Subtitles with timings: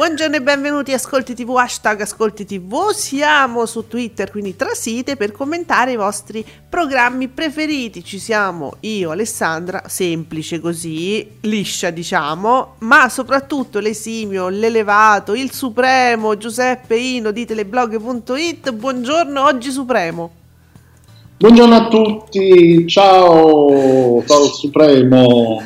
[0.00, 2.88] Buongiorno e benvenuti a Ascolti TV, hashtag Ascolti TV.
[2.92, 8.02] Siamo su Twitter, quindi trasite per commentare i vostri programmi preferiti.
[8.02, 16.96] Ci siamo io, Alessandra, semplice così, liscia diciamo, ma soprattutto l'esimio, l'elevato, il supremo, Giuseppe
[16.96, 18.72] Ino di teleblog.it.
[18.72, 20.39] Buongiorno, oggi supremo.
[21.40, 25.62] Buongiorno a tutti, ciao, ciao Supremo,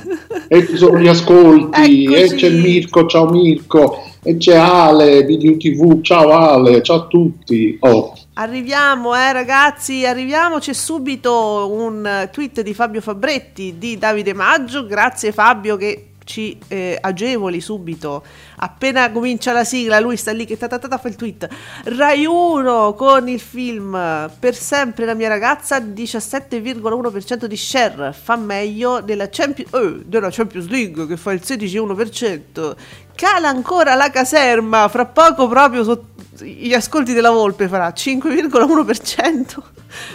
[0.47, 2.15] e ci sono gli ascolti, Eccoci.
[2.15, 7.77] e c'è Mirko, ciao Mirko, e c'è Ale, Video TV, ciao Ale, ciao a tutti.
[7.81, 10.59] Oh, Arriviamo, eh ragazzi, arriviamo.
[10.59, 14.87] C'è subito un tweet di Fabio Fabretti di Davide Maggio.
[14.87, 18.25] Grazie Fabio che ci eh, agevoli subito.
[18.57, 21.49] Appena comincia la sigla, lui sta lì che ta ta ta ta fa il tweet.
[21.85, 28.13] Rai 1 con il film Per sempre la mia ragazza, 17,1% di share.
[28.13, 32.77] Fa meglio della, Champions, eh, della Champions League che fa il 16,1%.
[33.15, 36.13] Cala ancora la caserma, fra poco proprio sotto
[36.43, 39.63] gli ascolti della Volpe farà 5,1%,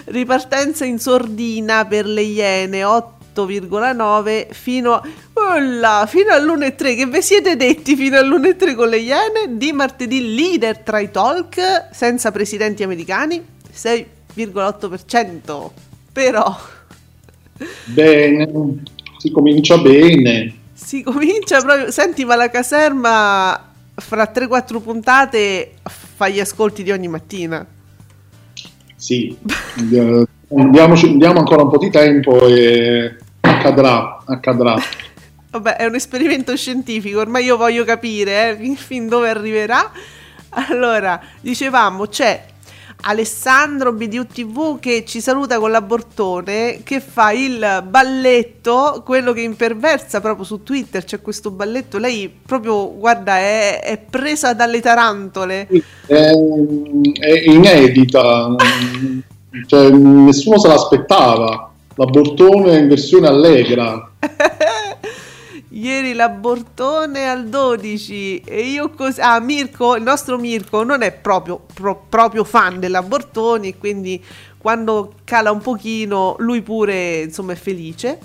[0.05, 2.83] ripartenza in sordina per le Iene
[3.33, 5.01] 8,9 fino a
[5.33, 9.57] Olla, fino all'1,3 che vi siete detti fino all'1,3 con le Iene?
[9.57, 15.69] Di martedì leader tra i talk senza presidenti americani 6,8%
[16.11, 16.55] però
[17.85, 18.83] bene,
[19.17, 20.53] si comincia bene.
[20.73, 27.07] si comincia proprio senti ma la caserma fra 3-4 puntate fa gli ascolti di ogni
[27.07, 27.65] mattina.
[28.95, 29.35] Sì,
[30.49, 34.75] eh, diamoci- diamo ancora un po' di tempo e accadrà, accadrà.
[35.51, 39.91] Vabbè, è un esperimento scientifico, ormai io voglio capire eh, fin, fin dove arriverà.
[40.49, 42.43] Allora, dicevamo, c'è
[43.01, 50.19] Alessandro BDU TV che ci saluta con l'abortone, che fa il balletto, quello che imperversa
[50.19, 55.67] proprio su Twitter, c'è questo balletto, lei proprio, guarda, è, è presa dalle tarantole.
[56.05, 58.55] È, è inedita,
[59.65, 61.71] cioè, nessuno se l'aspettava.
[61.95, 64.11] L'abortone in versione allegra.
[65.71, 69.21] Ieri l'abortone al 12 e io così...
[69.21, 74.21] Ah, Mirko, il nostro Mirko non è proprio, pro- proprio fan dell'abortone, quindi
[74.57, 78.19] quando cala un pochino lui pure insomma è felice.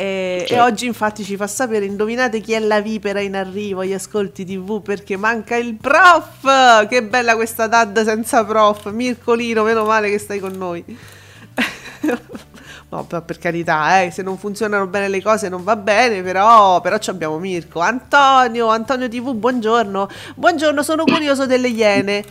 [0.00, 0.64] E, e Certo.
[0.64, 4.80] oggi infatti ci fa sapere, indovinate chi è la vipera in arrivo agli ascolti tv
[4.80, 6.86] perché manca il prof!
[6.88, 8.90] Che bella questa DAD senza prof!
[8.90, 10.82] Mircolino, meno male che stai con noi.
[12.92, 16.80] No, per, per carità, eh, se non funzionano bene le cose non va bene, però,
[16.80, 17.78] però ci abbiamo Mirko.
[17.78, 20.08] Antonio, Antonio TV, buongiorno.
[20.34, 22.24] Buongiorno, sono curioso delle Iene.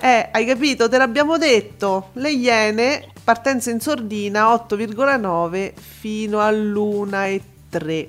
[0.00, 0.88] Eh, hai capito?
[0.88, 2.10] Te l'abbiamo detto.
[2.14, 8.06] Le Iene, partenza in sordina 8,9 fino all'1,3.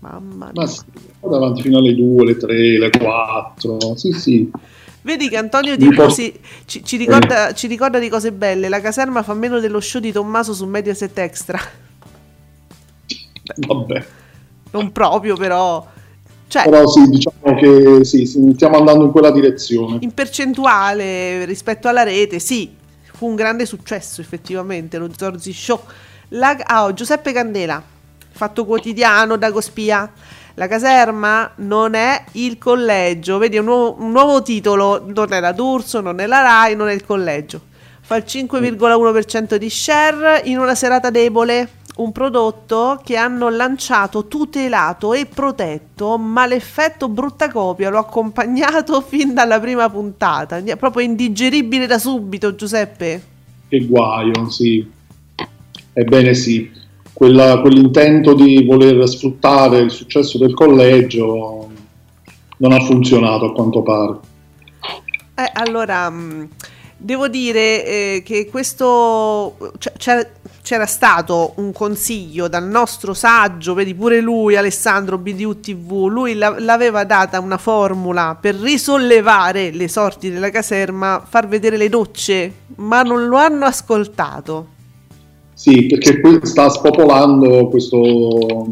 [0.00, 0.62] Mamma mia.
[0.62, 0.80] Ma sì,
[1.20, 3.96] vado avanti fino alle 2, le 3, le 4.
[3.96, 4.50] Sì, sì.
[5.02, 8.68] Vedi che Antonio Mi TV por- si- ci, ci ricorda, ci ricorda di cose belle.
[8.68, 11.58] La caserma fa meno dello show di Tommaso su Mediaset Extra.
[13.56, 14.04] Vabbè.
[14.72, 15.86] Non proprio, però.
[16.52, 19.96] Cioè, Però sì, diciamo che sì, stiamo andando in quella direzione.
[20.00, 22.70] in percentuale rispetto alla rete, sì,
[23.14, 25.80] fu un grande successo effettivamente lo Zorzi Show.
[26.28, 27.82] La, ah, oh, Giuseppe Candela,
[28.32, 30.12] fatto quotidiano da Gospia.
[30.56, 35.52] La caserma non è il collegio, vedi un nuovo, un nuovo titolo, non è la
[35.52, 37.62] D'Urso, non è la Rai, non è il collegio.
[38.02, 41.66] Fa il 5,1% di share in una serata debole,
[41.96, 49.34] un prodotto che hanno lanciato tutelato e protetto, ma l'effetto brutta copia l'ho accompagnato fin
[49.34, 50.56] dalla prima puntata.
[50.58, 53.22] È proprio indigeribile da subito, Giuseppe.
[53.68, 54.88] che guaio, sì.
[55.94, 56.70] Ebbene sì,
[57.12, 61.68] Quella, quell'intento di voler sfruttare il successo del collegio
[62.56, 64.18] non ha funzionato a quanto pare.
[65.34, 66.44] Eh, allora, mm,
[67.02, 69.56] devo dire eh, che questo
[69.98, 70.24] c'era,
[70.62, 77.04] c'era, stato un consiglio dal nostro saggio, vedi pure lui, Alessandro BDU TV, lui l'aveva
[77.04, 83.26] data una formula per risollevare le sorti della caserma, far vedere le docce, ma non
[83.26, 84.68] lo hanno ascoltato.
[85.54, 88.68] Sì, perché qui sta spopolando questo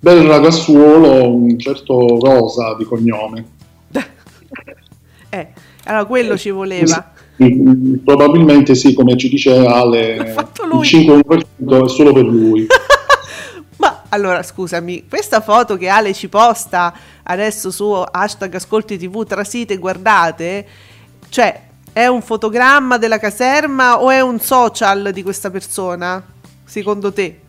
[0.00, 3.44] bel ragazzuolo, un certo Rosa di cognome.
[5.30, 5.48] eh,
[5.84, 7.12] allora quello ci voleva.
[8.04, 10.34] Probabilmente sì, come ci dice Ale, il
[10.80, 12.66] 5% è solo per lui.
[13.78, 16.92] Ma allora scusami, questa foto che Ale ci posta
[17.22, 20.66] adesso su hashtag ascolti tv trasite guardate,
[21.30, 26.22] cioè è un fotogramma della caserma o è un social di questa persona,
[26.64, 27.40] secondo te?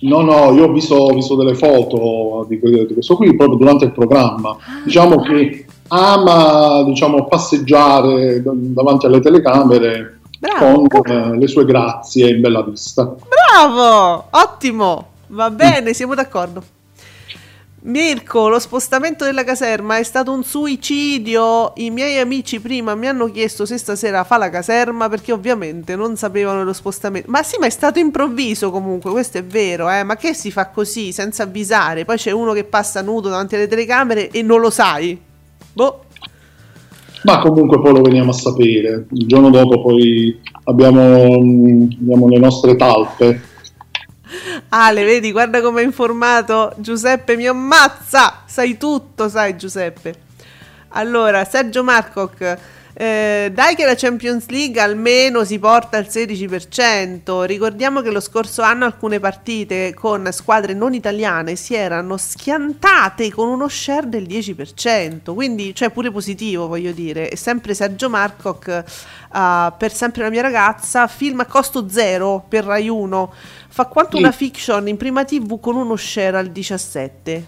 [0.00, 3.84] No, no, io ho visto, ho visto delle foto di, di, questo qui proprio durante
[3.84, 4.50] il programma.
[4.50, 4.82] Ah.
[4.84, 10.86] Diciamo che ama diciamo, passeggiare davanti alle telecamere Bravo.
[10.88, 13.14] con eh, le sue grazie in bella vista.
[13.28, 15.92] Bravo, ottimo, va bene, mm.
[15.92, 16.62] siamo d'accordo.
[17.84, 21.72] Mirko, lo spostamento della caserma è stato un suicidio.
[21.76, 26.16] I miei amici prima mi hanno chiesto se stasera fa la caserma perché ovviamente non
[26.16, 27.28] sapevano lo spostamento.
[27.28, 30.04] Ma sì, ma è stato improvviso comunque, questo è vero, eh?
[30.04, 32.04] Ma che si fa così senza avvisare?
[32.04, 35.30] Poi c'è uno che passa nudo davanti alle telecamere e non lo sai.
[35.72, 36.04] Boh.
[37.24, 39.06] Ma comunque poi lo veniamo a sapere.
[39.10, 43.50] Il giorno dopo poi abbiamo, abbiamo le nostre talpe
[44.70, 46.72] Ale, vedi, guarda come è informato.
[46.78, 48.42] Giuseppe mi ammazza.
[48.46, 50.14] Sai tutto, sai Giuseppe.
[50.88, 52.58] Allora, Sergio Marcoc.
[52.94, 57.44] Eh, dai che la Champions League almeno si porta al 16%.
[57.44, 63.48] Ricordiamo che lo scorso anno alcune partite con squadre non italiane si erano schiantate con
[63.48, 65.34] uno share del 10%.
[65.34, 67.30] Quindi, cioè, pure positivo, voglio dire.
[67.30, 68.84] E sempre Sergio Marcoc,
[69.32, 73.32] uh, per sempre la mia ragazza, film a costo zero per Rai 1
[73.72, 74.22] fa quanto sì.
[74.22, 77.46] una fiction in prima TV con uno share al 17.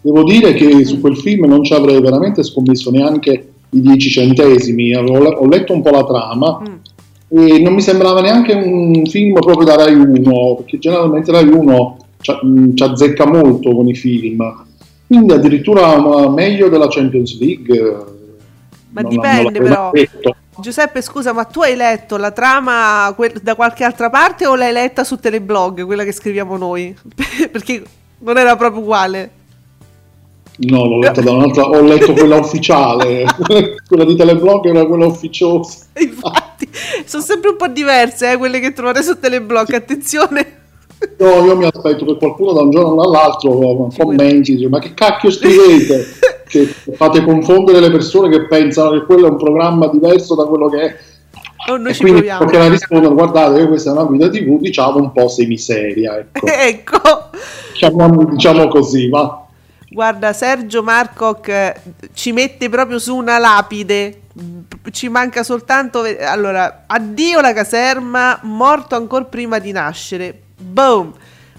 [0.00, 4.94] Devo dire che su quel film non ci avrei veramente scommesso neanche i 10 centesimi,
[4.94, 7.38] ho letto un po' la trama mm.
[7.38, 11.96] e non mi sembrava neanche un film proprio da Rai 1, perché generalmente Rai 1
[12.20, 14.64] ci, mm, azzecca molto con i film,
[15.06, 18.04] quindi addirittura meglio della Champions League.
[18.90, 19.90] Ma non, dipende non però.
[19.92, 20.36] Detto.
[20.58, 25.02] Giuseppe, scusa, ma tu hai letto la trama da qualche altra parte o l'hai letta
[25.02, 26.94] su Teleblog, quella che scriviamo noi?
[27.50, 27.82] Perché
[28.18, 29.30] non era proprio uguale.
[30.58, 33.24] No, l'ho letta da un'altra, ho letto quella ufficiale,
[33.88, 35.86] quella di Teleblog era quella ufficiosa.
[35.98, 36.68] Infatti,
[37.06, 40.60] sono sempre un po' diverse eh, quelle che trovate su Teleblog, attenzione.
[41.18, 45.30] No, io mi aspetto che qualcuno da un giorno all'altro commenti, dice, ma che cacchio
[45.30, 46.06] scrivete?
[46.46, 50.68] che fate confondere le persone che pensano che quello è un programma diverso da quello
[50.68, 50.96] che è.
[51.68, 54.96] Oh, noi e ci quindi perché la rispondono guardate questa è una guida tv diciamo
[54.96, 57.00] un po' semiseria ecco, ecco.
[57.72, 59.41] Diciamo, diciamo così va
[59.92, 61.74] guarda Sergio Marcoc eh,
[62.14, 64.20] ci mette proprio su una lapide.
[64.90, 70.40] Ci manca soltanto allora addio la caserma morto ancora prima di nascere.
[70.56, 71.12] Boom.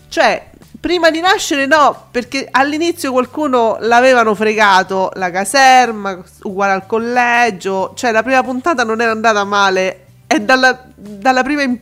[0.09, 0.49] Cioè
[0.79, 8.11] prima di nascere no, perché all'inizio qualcuno l'avevano fregato la caserma, uguale al collegio, cioè
[8.11, 11.79] la prima puntata non era andata male, è dalla, dalla prima in,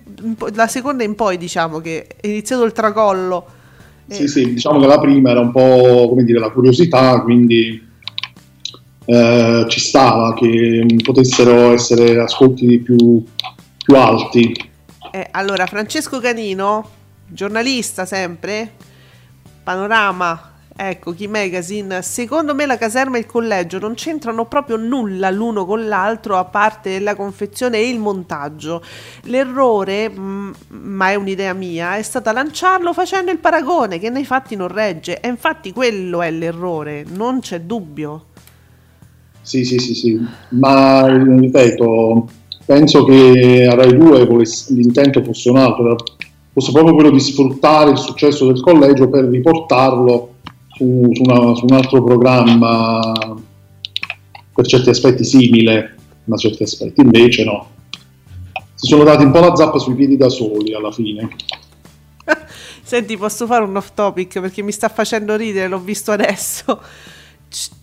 [0.54, 3.60] la seconda in poi diciamo che è iniziato il tracollo.
[4.12, 7.90] Sì, sì, diciamo che la prima era un po' come dire la curiosità, quindi
[9.06, 13.24] eh, ci stava che potessero essere ascolti più,
[13.84, 14.70] più alti.
[15.12, 16.88] Eh, allora, Francesco Canino,
[17.28, 18.72] giornalista sempre,
[19.64, 25.30] Panorama, ecco, Key Magazine, secondo me la caserma e il collegio non c'entrano proprio nulla
[25.30, 28.82] l'uno con l'altro a parte la confezione e il montaggio.
[29.24, 34.56] L'errore, mm, ma è un'idea mia, è stata lanciarlo facendo il paragone che nei fatti
[34.56, 38.26] non regge e infatti quello è l'errore, non c'è dubbio.
[39.42, 42.30] Sì, sì, sì, sì, ma ripeto,
[42.66, 44.28] penso che a Rai 2
[44.70, 45.96] l'intento fosse un altro,
[46.54, 50.31] fosse proprio quello di sfruttare il successo del collegio per riportarlo
[50.82, 53.00] su, su, una, su un altro programma
[54.54, 55.96] per certi aspetti simile,
[56.26, 57.70] ma certi aspetti invece no.
[58.74, 61.30] Si sono dati un po' la zappa sui piedi da soli alla fine.
[62.82, 66.82] Senti, posso fare un off topic perché mi sta facendo ridere, l'ho visto adesso.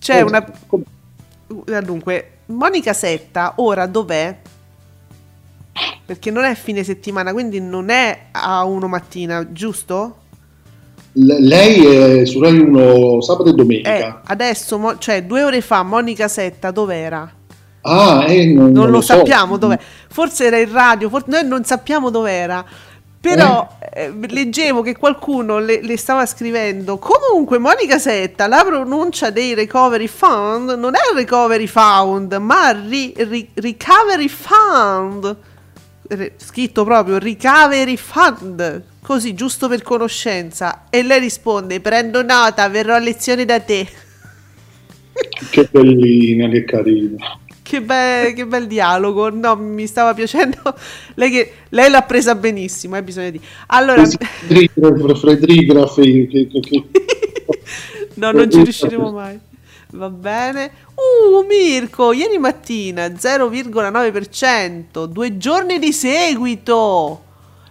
[0.01, 0.45] C'è una...
[1.83, 4.37] Dunque, Monica Setta ora dov'è?
[6.05, 10.27] Perché non è fine settimana, quindi non è a 1 mattina, giusto?
[11.13, 13.97] Lei è su Rai 1 sabato e domenica.
[13.97, 17.31] Eh, adesso, mo- cioè due ore fa, Monica Setta dov'era?
[17.83, 19.17] Ah, eh, non, Non, non lo, lo so.
[19.17, 19.79] sappiamo dov'è.
[20.11, 22.65] Forse era in radio, for- noi non sappiamo dov'era.
[23.21, 26.99] Però eh, leggevo che qualcuno le, le stava scrivendo.
[26.99, 33.51] Comunque, Monica Setta, la pronuncia dei recovery fund non è recovery fund, ma ri- ri-
[33.55, 35.37] recovery fund.
[36.37, 38.83] Scritto proprio recovery fund.
[39.03, 40.85] Così, giusto per conoscenza.
[40.91, 43.87] E lei risponde: Prendo nota, verrò a lezione da te.
[45.51, 47.39] Che bellina, che carina.
[47.63, 50.57] Che, be- che bel dialogo, no, mi stava piacendo.
[51.15, 53.45] Lei, che- lei l'ha presa benissimo, eh, bisogna dire.
[53.67, 54.17] Allora, che,
[56.47, 56.85] che, che-
[58.15, 59.39] no, non ci riusciremo mai.
[59.93, 60.71] Va bene.
[60.95, 67.23] Uh, Mirko, ieri mattina 0,9%, due giorni di seguito.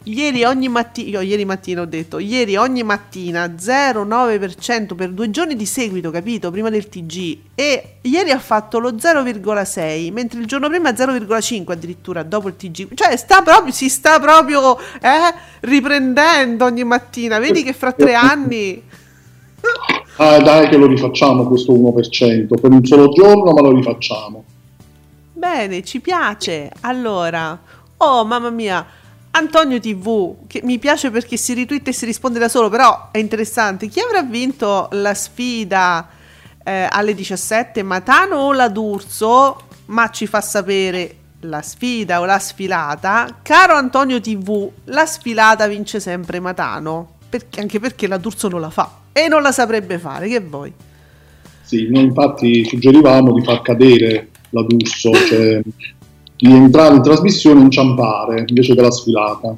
[0.08, 5.66] Ieri ogni mattina, ieri mattina ho detto, ieri ogni mattina 0,9% per due giorni di
[5.66, 6.50] seguito, capito?
[6.50, 7.40] Prima del TG.
[7.54, 12.96] E ieri ha fatto lo 0,6, mentre il giorno prima 0,5 addirittura dopo il TG.
[12.96, 17.38] Cioè sta proprio, si sta proprio eh, riprendendo ogni mattina.
[17.38, 18.82] Vedi che fra tre anni...
[20.20, 24.44] Ah, dai che lo rifacciamo questo 1%, per un solo giorno ma lo rifacciamo.
[25.34, 26.72] Bene, ci piace.
[26.82, 27.60] Allora,
[27.98, 28.84] oh mamma mia,
[29.32, 33.20] Antonio TV, che mi piace perché si ritwitta e si risponde da solo, però è
[33.20, 33.88] interessante.
[33.90, 36.10] Chi avrà vinto la sfida
[36.64, 39.66] eh, alle 17, Matano o la D'Urso?
[39.86, 43.38] Ma ci fa sapere la sfida o la sfilata.
[43.44, 48.72] Caro Antonio TV, la sfilata vince sempre Matano, perché- anche perché la D'Urso non la
[48.72, 50.72] fa e non la saprebbe fare, che vuoi?
[51.64, 55.62] Sì, noi infatti suggerivamo di far cadere la D'Urso, cioè
[56.38, 59.56] di entrare in trasmissione e inciampare invece della sfilata.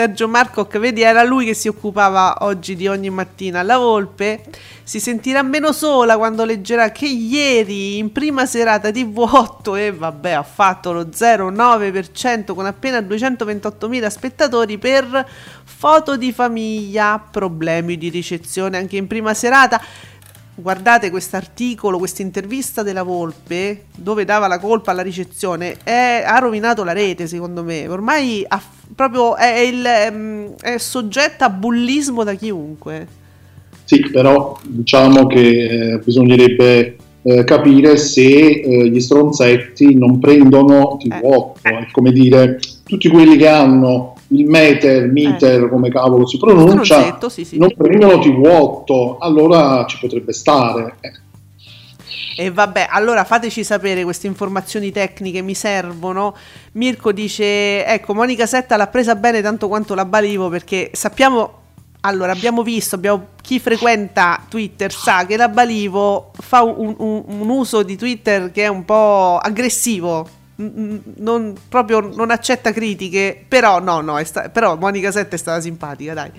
[0.00, 3.62] Sergio Marcoc, vedi, era lui che si occupava oggi di ogni mattina.
[3.62, 4.44] La Volpe
[4.82, 10.30] si sentirà meno sola quando leggerà che ieri in prima serata di vuoto e vabbè
[10.30, 15.28] ha fatto lo 0,9% con appena 228.000 spettatori per
[15.64, 19.82] foto di famiglia, problemi di ricezione anche in prima serata.
[20.60, 26.84] Guardate quest'articolo, questa intervista della Volpe, dove dava la colpa alla ricezione, è- ha rovinato
[26.84, 27.88] la rete secondo me.
[27.88, 28.60] Ormai ha
[28.94, 33.06] proprio è, il, ehm, è soggetta a bullismo da chiunque.
[33.84, 41.52] Sì, però diciamo che eh, bisognerebbe eh, capire se eh, gli stronzetti non prendono TV8,
[41.62, 41.70] Eh.
[41.70, 47.28] è come dire, tutti quelli che hanno il meter, meter, come cavolo si pronuncia, Stronzetto,
[47.28, 47.58] sì, sì.
[47.58, 50.94] non prendono TV8, allora ci potrebbe stare.
[51.00, 51.12] Eh,
[52.36, 56.34] E vabbè, allora fateci sapere queste informazioni tecniche, mi servono.
[56.72, 61.52] Mirko dice, ecco, Monica Setta l'ha presa bene tanto quanto la Balivo perché sappiamo,
[62.02, 67.48] allora abbiamo visto, abbiamo- chi frequenta Twitter sa che la Balivo fa un, un- un
[67.48, 70.26] uso di Twitter che è un po' aggressivo.
[70.60, 76.12] Non, proprio non accetta critiche, però no, no, sta- però Monica Setta è stata simpatica,
[76.14, 76.30] dai.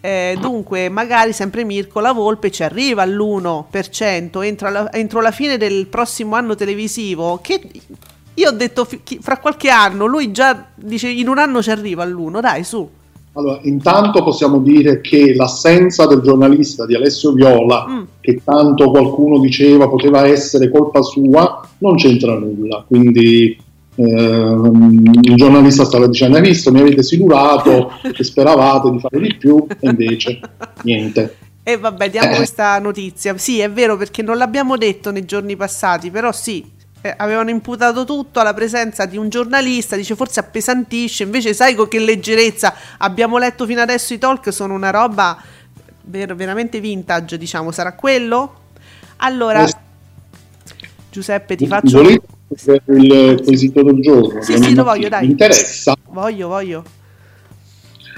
[0.00, 5.56] Eh, dunque, magari sempre Mirko La Volpe ci arriva all'1% entro la, entro la fine
[5.56, 7.40] del prossimo anno televisivo.
[7.42, 7.60] Che
[8.34, 8.88] io ho detto
[9.20, 12.88] fra qualche anno, lui già dice in un anno ci arriva all'1, dai su.
[13.32, 18.02] Allora, intanto possiamo dire che l'assenza del giornalista di Alessio Viola, Mm.
[18.20, 22.84] che tanto qualcuno diceva poteva essere colpa sua, non c'entra nulla.
[22.86, 23.56] Quindi
[23.94, 29.34] ehm, il giornalista stava dicendo: Hai visto, mi avete silurato che speravate di fare di
[29.36, 30.40] più, e invece
[30.82, 31.36] niente.
[31.62, 33.36] E vabbè, diamo questa notizia.
[33.36, 36.64] Sì, è vero perché non l'abbiamo detto nei giorni passati, però sì,
[37.00, 41.88] eh, avevano imputato tutto alla presenza di un giornalista, dice forse appesantisce, invece sai con
[41.88, 45.40] che leggerezza abbiamo letto fino adesso i talk, sono una roba
[46.02, 48.54] ver- veramente vintage, diciamo, sarà quello?
[49.18, 49.72] Allora, Eh,
[51.10, 51.98] Giuseppe, ti faccio...
[51.98, 54.42] Volete il quesito del giorno?
[54.42, 55.26] Sì, sì, lo voglio, dai.
[55.26, 55.94] Mi interessa.
[56.10, 56.82] Voglio, voglio.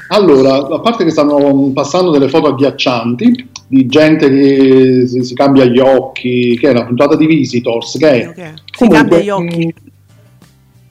[0.08, 5.64] Allora, a parte che stanno passando delle foto agghiaccianti di gente che si, si cambia
[5.64, 8.28] gli occhi, che è una puntata di Visitors, che è...
[8.28, 8.54] Ok.
[8.64, 9.74] Si comunque, cambia gli occhi.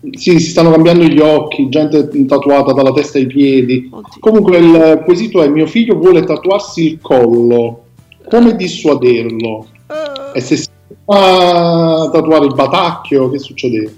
[0.06, 3.90] mm, Sì, si stanno cambiando gli occhi, gente tatuata dalla testa ai piedi.
[3.92, 4.20] Oddio.
[4.20, 7.84] Comunque il quesito è mio figlio vuole tatuarsi il collo,
[8.30, 9.68] come dissuaderlo?
[9.88, 10.70] Eh, E se si
[11.04, 13.96] fa tatuare il batacchio, che succede?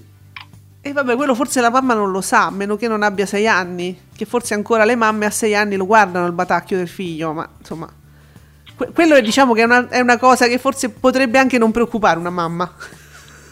[0.82, 3.46] E vabbè, quello forse la mamma non lo sa, a meno che non abbia sei
[3.46, 7.32] anni, che forse ancora le mamme a sei anni lo guardano il batacchio del figlio,
[7.34, 7.88] ma insomma...
[8.82, 11.72] que- quello è, diciamo che è una, è una cosa che forse potrebbe anche non
[11.72, 12.74] preoccupare una mamma.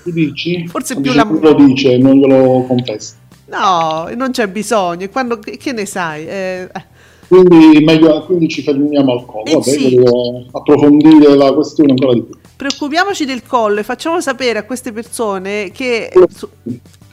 [0.04, 0.68] Tu dici?
[0.68, 3.16] Forse più la- lui lo dice, non glielo confessa.
[3.46, 5.08] No, non c'è bisogno.
[5.10, 6.28] Quando, che ne sai?
[6.28, 6.84] Eh, eh.
[7.28, 9.46] quindi, meglio, quindi, ci fermiamo al collo.
[9.46, 9.96] Eh Vabbè, sì.
[9.96, 12.38] Devo approfondire la questione ancora di più.
[12.56, 16.12] Preoccupiamoci del collo e facciamo sapere a queste persone che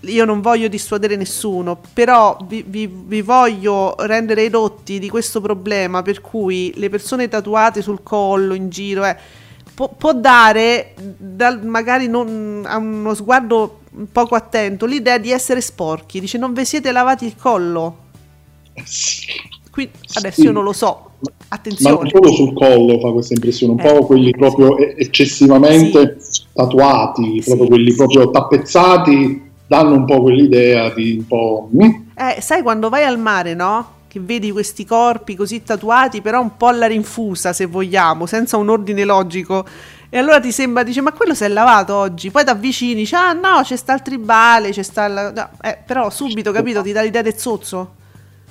[0.06, 6.02] io non voglio dissuadere nessuno, però vi, vi, vi, voglio rendere edotti di questo problema
[6.02, 9.16] per cui le persone tatuate sul collo, in giro, eh,
[9.74, 13.80] può, può, dare, dal, magari non, a uno sguardo
[14.12, 16.20] poco attento, l'idea di essere sporchi.
[16.20, 18.04] Dice non vi siete lavati il collo?
[18.84, 19.54] Sì.
[19.70, 20.46] Qui, adesso sì.
[20.46, 21.10] io non lo so,
[21.48, 22.04] attenzione.
[22.04, 23.92] Ma solo sul collo fa questa impressione, un eh.
[23.92, 26.42] po' quelli proprio eccessivamente sì.
[26.54, 31.70] tatuati, proprio quelli proprio tappezzati danno un po' quell'idea di un po'...
[31.74, 31.90] Mm?
[32.14, 33.94] Eh, sai quando vai al mare, no?
[34.08, 38.68] Che vedi questi corpi così tatuati, però un po' alla rinfusa, se vogliamo, senza un
[38.68, 39.66] ordine logico.
[40.08, 42.30] E allora ti sembra, dice, ma quello si è lavato oggi?
[42.30, 45.06] Poi ti avvicini, dici, ah no, c'è sta il tribale, c'è sta...
[45.06, 45.32] Il...
[45.34, 47.94] No, eh, però subito, capito, ti dà l'idea del zozzo.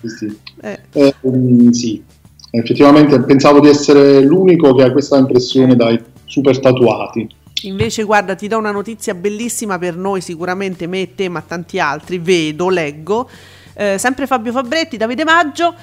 [0.01, 0.39] Sì, sì.
[0.61, 0.79] Eh.
[0.91, 2.03] Eh, um, sì.
[2.51, 7.27] effettivamente pensavo di essere l'unico che ha questa impressione dai super tatuati.
[7.63, 11.79] Invece, guarda, ti do una notizia bellissima per noi, sicuramente me e te, ma tanti
[11.79, 12.19] altri.
[12.19, 13.29] Vedo, leggo.
[13.73, 15.73] Eh, sempre Fabio Fabretti, Davide Maggio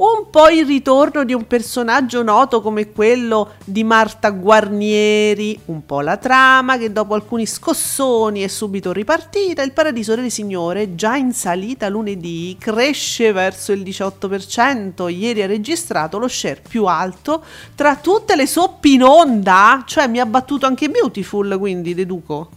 [0.00, 6.00] un po' il ritorno di un personaggio noto come quello di Marta Guarnieri, un po'
[6.00, 11.34] la trama che dopo alcuni scossoni è subito ripartita, il Paradiso delle Signore, già in
[11.34, 18.36] salita lunedì, cresce verso il 18%, ieri ha registrato lo share più alto tra tutte
[18.36, 22.48] le soppe in onda, cioè mi ha battuto anche Beautiful, quindi deduco.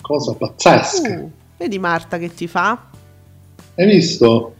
[0.00, 1.08] Cosa pazzesca.
[1.08, 2.86] Uh, vedi Marta che ti fa?
[3.76, 4.54] Hai visto?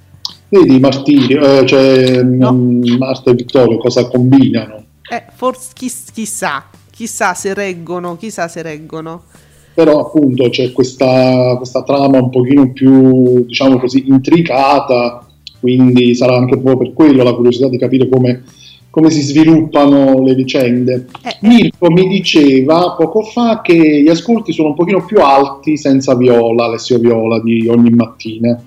[0.50, 2.52] Vedi i martiri, eh, cioè no.
[2.52, 4.82] Mm, Marta e Vittorio cosa combinano?
[5.08, 9.22] Eh, forse chiss- chissà, chissà se reggono, chissà se reggono.
[9.74, 15.24] Però appunto c'è questa, questa trama un pochino più, diciamo così, intricata,
[15.60, 18.42] quindi sarà anche un po' per quello la curiosità di capire come,
[18.90, 21.06] come si sviluppano le vicende.
[21.22, 21.36] Eh, eh.
[21.46, 26.64] Mirko mi diceva poco fa che gli ascolti sono un pochino più alti senza Viola,
[26.64, 28.60] Alessio Viola di ogni mattina.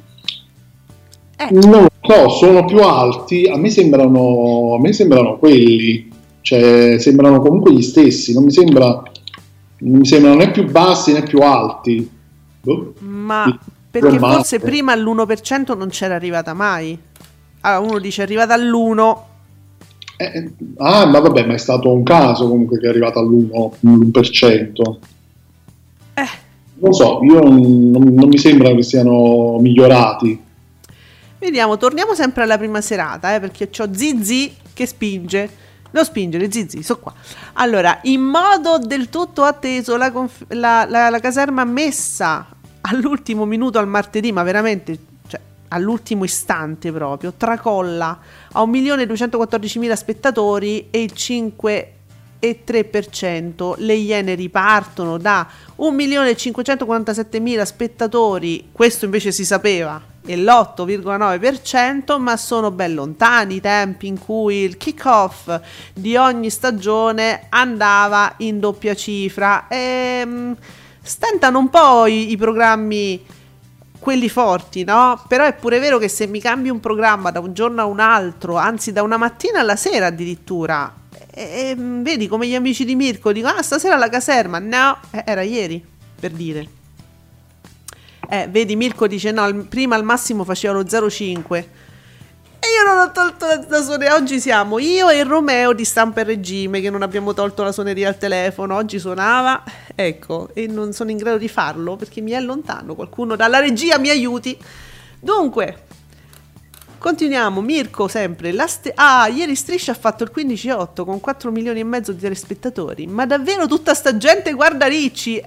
[1.36, 1.48] Eh.
[1.52, 6.10] Non lo so, sono più alti, a me sembrano, a me sembrano quelli,
[6.42, 9.02] cioè sembrano comunque gli stessi, non mi sembra,
[9.80, 12.10] non mi sembrano né più bassi né più alti.
[12.62, 12.94] Boh.
[13.00, 16.98] Ma perché forse prima all'1% non c'era arrivata mai.
[17.62, 19.18] Allora uno dice è arrivata all'1.
[20.18, 24.98] Eh, eh, ah, ma vabbè, ma è stato un caso comunque che è arrivata all'1%.
[26.14, 26.28] Eh.
[26.76, 30.40] Non so, io non, non mi sembra che siano migliorati.
[31.44, 35.50] Vediamo, torniamo sempre alla prima serata, eh, perché ho Zizi che spinge.
[35.92, 37.14] Non spingere, Zizi, so qua.
[37.56, 42.48] Allora, in modo del tutto atteso, la, conf- la, la, la caserma messa
[42.80, 48.18] all'ultimo minuto al martedì, ma veramente cioè, all'ultimo istante proprio, tracolla
[48.54, 53.74] a 1.214.000 spettatori e il 5,3%.
[53.80, 55.46] Le Iene ripartono da
[55.78, 64.20] 1.547.000 spettatori, questo invece si sapeva, e l'8,9%, ma sono ben lontani i tempi in
[64.20, 65.60] cui il kick-off
[65.94, 69.68] di ogni stagione andava in doppia cifra.
[69.68, 70.56] E, um,
[71.02, 73.26] stentano un po' i, i programmi
[74.00, 75.22] quelli forti, no?
[75.28, 78.00] Però è pure vero che se mi cambi un programma da un giorno a un
[78.00, 80.94] altro, anzi da una mattina alla sera addirittura,
[81.32, 84.60] e, e, vedi come gli amici di Mirko dicono: Ah, stasera la caserma.
[84.60, 85.84] No, era ieri
[86.20, 86.82] per dire.
[88.34, 91.56] Eh, vedi, Mirko dice no, prima al massimo faceva lo 0,5.
[91.56, 91.66] E
[92.68, 94.16] io non ho tolto la, la suoneria.
[94.16, 98.08] Oggi siamo io e Romeo di stampa e regime che non abbiamo tolto la suoneria
[98.08, 98.76] al telefono.
[98.76, 102.96] Oggi suonava, ecco, e non sono in grado di farlo perché mi è lontano.
[102.96, 104.58] Qualcuno dalla regia mi aiuti.
[105.20, 105.84] Dunque,
[106.98, 107.62] continuiamo.
[107.62, 108.52] Mirko sempre.
[108.68, 113.06] St- ah, ieri Striscia ha fatto il 15,8 con 4 milioni e mezzo di telespettatori.
[113.06, 115.40] Ma davvero tutta sta gente guarda Ricci?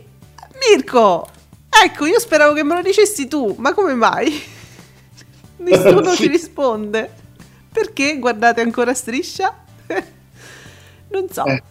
[0.71, 1.29] Mirko,
[1.85, 4.33] Ecco, io speravo che me lo dicessi tu, ma come mai?
[5.59, 7.11] Nessuno ci risponde.
[7.73, 9.55] Perché guardate ancora striscia?
[11.11, 11.45] non so.
[11.45, 11.63] Eh,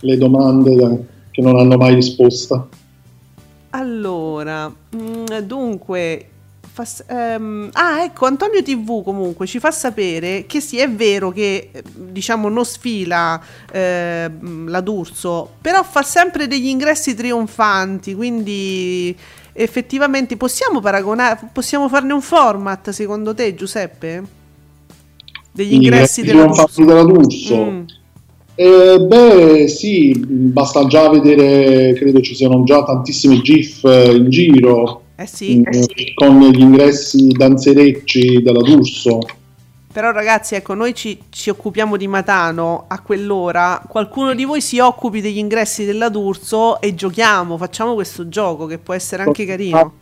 [0.00, 2.66] le domande che non hanno mai risposta.
[3.70, 6.28] Allora, mm, dunque,
[6.76, 11.70] Fa, ehm, ah, ecco, Antonio TV comunque ci fa sapere che sì, è vero che
[11.94, 13.40] diciamo non sfila
[13.72, 14.30] eh,
[14.66, 19.16] la D'Urso, però fa sempre degli ingressi trionfanti, quindi
[19.54, 24.22] effettivamente possiamo paragonare, possiamo farne un format secondo te Giuseppe?
[25.52, 26.84] Degli ingressi, ingressi della D'Urso?
[26.84, 27.64] Della D'Urso.
[27.64, 27.82] Mm.
[28.54, 35.26] Eh, beh, sì, basta già vedere, credo ci siano già tantissimi GIF in giro Eh
[35.26, 35.62] sì.
[35.62, 36.12] Eh sì.
[36.14, 39.20] Con gli ingressi danzerecci della D'Urso.
[39.96, 44.78] Però ragazzi, ecco, noi ci, ci, occupiamo di Matano a quell'ora, qualcuno di voi si
[44.78, 49.94] occupi degli ingressi della D'Urso e giochiamo, facciamo questo gioco che può essere anche carino.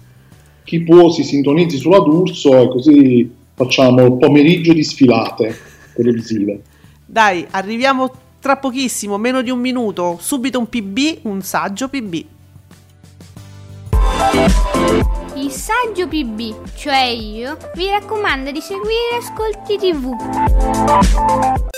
[0.65, 5.57] Chi può si sintonizzi sulla D'Urso e così facciamo il pomeriggio di sfilate
[5.95, 6.61] televisive.
[7.07, 12.25] Dai, arriviamo tra pochissimo, meno di un minuto, subito un PB, un saggio PB.
[15.35, 21.74] Il saggio PB, cioè io, vi raccomando di seguire Ascolti TV.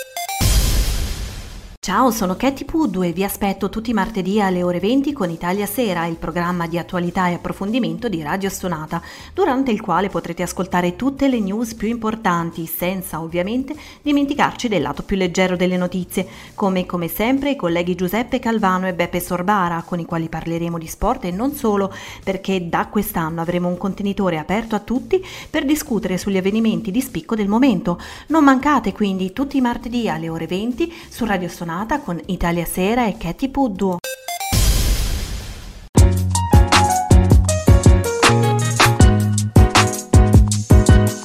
[1.87, 5.67] Ciao, sono Katy Puddu e vi aspetto tutti i martedì alle ore 20 con Italia
[5.67, 9.01] Sera, il programma di attualità e approfondimento di Radio Stonata,
[9.33, 15.05] durante il quale potrete ascoltare tutte le news più importanti, senza ovviamente dimenticarci del lato
[15.05, 20.01] più leggero delle notizie, come come sempre i colleghi Giuseppe Calvano e Beppe Sorbara, con
[20.01, 21.95] i quali parleremo di sport e non solo,
[22.25, 27.37] perché da quest'anno avremo un contenitore aperto a tutti per discutere sugli avvenimenti di spicco
[27.37, 28.01] del momento.
[28.27, 32.65] Non mancate quindi tutti i martedì alle ore 20 su Radio Stonata giornata con Italia
[32.65, 33.97] Sera e Katy Puddu.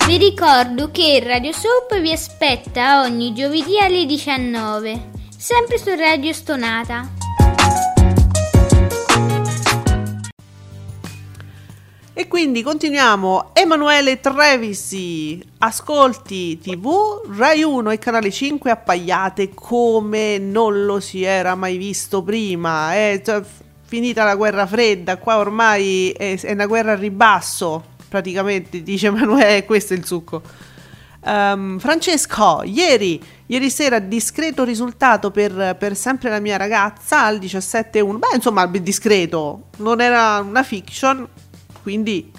[0.07, 6.33] Vi ricordo che il Radio Soap vi aspetta ogni giovedì alle 19, sempre su Radio
[6.33, 7.07] Stonata.
[12.21, 13.49] E quindi continuiamo.
[13.51, 21.55] Emanuele Trevisi, ascolti TV, Rai 1 e Canale 5 appaiate come non lo si era
[21.55, 22.93] mai visto prima.
[22.93, 23.19] È
[23.87, 29.65] finita la guerra fredda, qua ormai è, è una guerra a ribasso, praticamente, dice Emanuele,
[29.65, 30.43] questo è il succo.
[31.21, 38.17] Um, Francesco, ieri, ieri sera discreto risultato per, per sempre la mia ragazza al 17.1.
[38.19, 41.27] Beh, insomma, discreto, non era una fiction,
[41.81, 42.31] quindi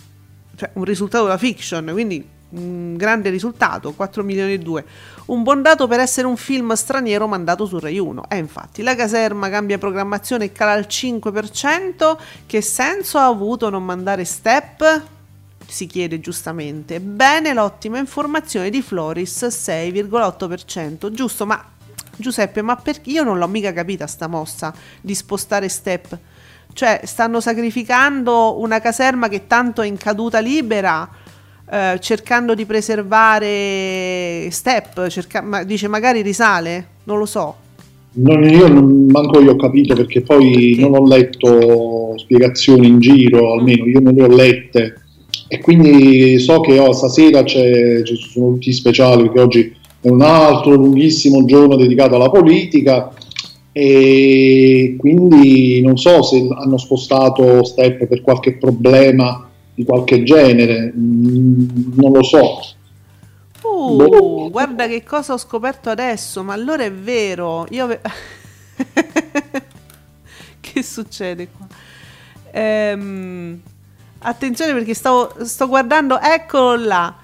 [0.56, 4.84] cioè, un risultato da fiction, quindi un grande risultato, 4 milioni e 2.
[5.26, 8.24] Un buon dato per essere un film straniero mandato su Rai 1.
[8.28, 12.16] E eh, infatti, la caserma cambia programmazione e cala al 5%.
[12.46, 15.02] Che senso ha avuto non mandare step?
[15.66, 17.00] Si chiede giustamente.
[17.00, 21.10] Bene l'ottima informazione di Floris, 6,8%.
[21.10, 21.64] Giusto, ma
[22.16, 26.18] Giuseppe, ma perché io non l'ho mica capita sta mossa di spostare step?
[26.72, 31.08] Cioè, stanno sacrificando una caserma che tanto è in caduta libera,
[31.70, 37.56] eh, cercando di preservare Step, cerca- ma, dice magari risale, non lo so.
[38.14, 43.54] Non, io non, manco io ho capito perché poi non ho letto spiegazioni in giro,
[43.54, 44.96] almeno io non le ho lette.
[45.48, 50.20] E quindi so che oh, stasera ci sono tutti i speciali perché oggi è un
[50.20, 53.12] altro lunghissimo giorno dedicato alla politica
[53.72, 61.94] e quindi non so se hanno spostato Step per qualche problema di qualche genere, mm,
[61.94, 62.60] non lo so.
[63.62, 64.50] Uh, boh.
[64.50, 67.86] guarda che cosa ho scoperto adesso, ma allora è vero, io...
[67.86, 68.00] Ve-
[70.60, 71.66] che succede qua?
[72.50, 73.60] Ehm,
[74.18, 77.14] attenzione perché stavo, sto guardando, eccolo là.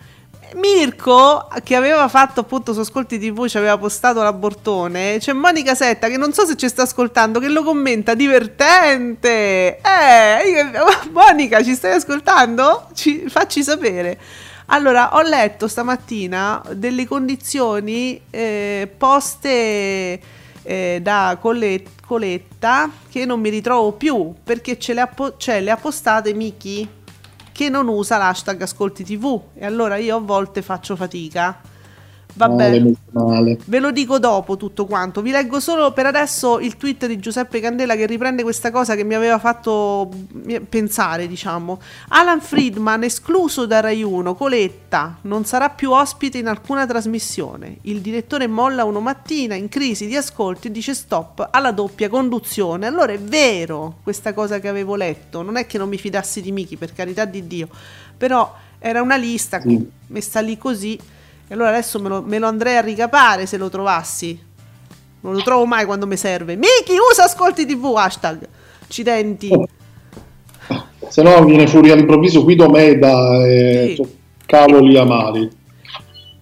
[0.54, 5.18] Mirko, che aveva fatto appunto su Ascolti TV, ci aveva postato l'abortone.
[5.18, 9.78] C'è Monica Setta che non so se ci sta ascoltando, che lo commenta divertente.
[9.78, 10.70] Eh,
[11.12, 12.88] Monica, ci stai ascoltando?
[12.94, 14.18] Ci, facci sapere.
[14.66, 20.20] Allora, ho letto stamattina delle condizioni eh, poste
[20.62, 25.70] eh, da Coletta che non mi ritrovo più perché ce le ha, po- cioè, le
[25.70, 26.96] ha postate Miki
[27.59, 31.61] che non usa l'hashtag ascolti tv e allora io a volte faccio fatica
[32.38, 35.22] Vabbè, male, ve lo dico dopo tutto quanto.
[35.22, 39.03] Vi leggo solo per adesso il tweet di Giuseppe Candela che riprende questa cosa che
[39.03, 40.09] mi aveva fatto
[40.68, 41.81] pensare, diciamo.
[42.09, 47.79] Alan Friedman escluso da Rai 1, Coletta, non sarà più ospite in alcuna trasmissione.
[47.83, 52.87] Il direttore molla uno mattina in crisi di ascolti e dice stop alla doppia conduzione.
[52.87, 56.53] Allora è vero questa cosa che avevo letto, non è che non mi fidassi di
[56.53, 57.68] Miki, per carità di Dio,
[58.16, 59.85] però era una lista sì.
[60.07, 60.98] messa lì così
[61.48, 64.46] e allora adesso me lo, me lo, andrei a ricapare se lo trovassi.
[65.20, 66.56] Non lo trovo mai quando mi serve.
[66.56, 68.46] Miki, usa ascolti TV, hashtag.
[68.84, 69.50] Accidenti.
[71.08, 74.16] Se no viene fuori all'improvviso Guido Meda e sì.
[74.44, 75.50] cavoli amari.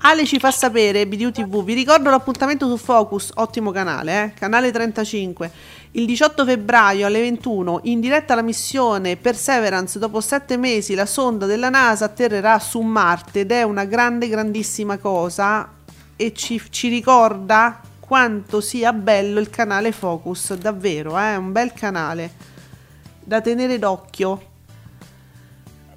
[0.09, 4.33] Ale ci fa sapere, BDU TV, vi ricordo l'appuntamento su Focus, ottimo canale, eh?
[4.35, 5.51] canale 35
[5.91, 11.47] il 18 febbraio alle 21, in diretta la missione Perseverance, dopo sette mesi la sonda
[11.47, 15.69] della NASA atterrerà su Marte ed è una grande, grandissima cosa
[16.15, 21.35] e ci, ci ricorda quanto sia bello il canale Focus, davvero, è eh?
[21.37, 22.31] un bel canale
[23.25, 24.55] da tenere d'occhio.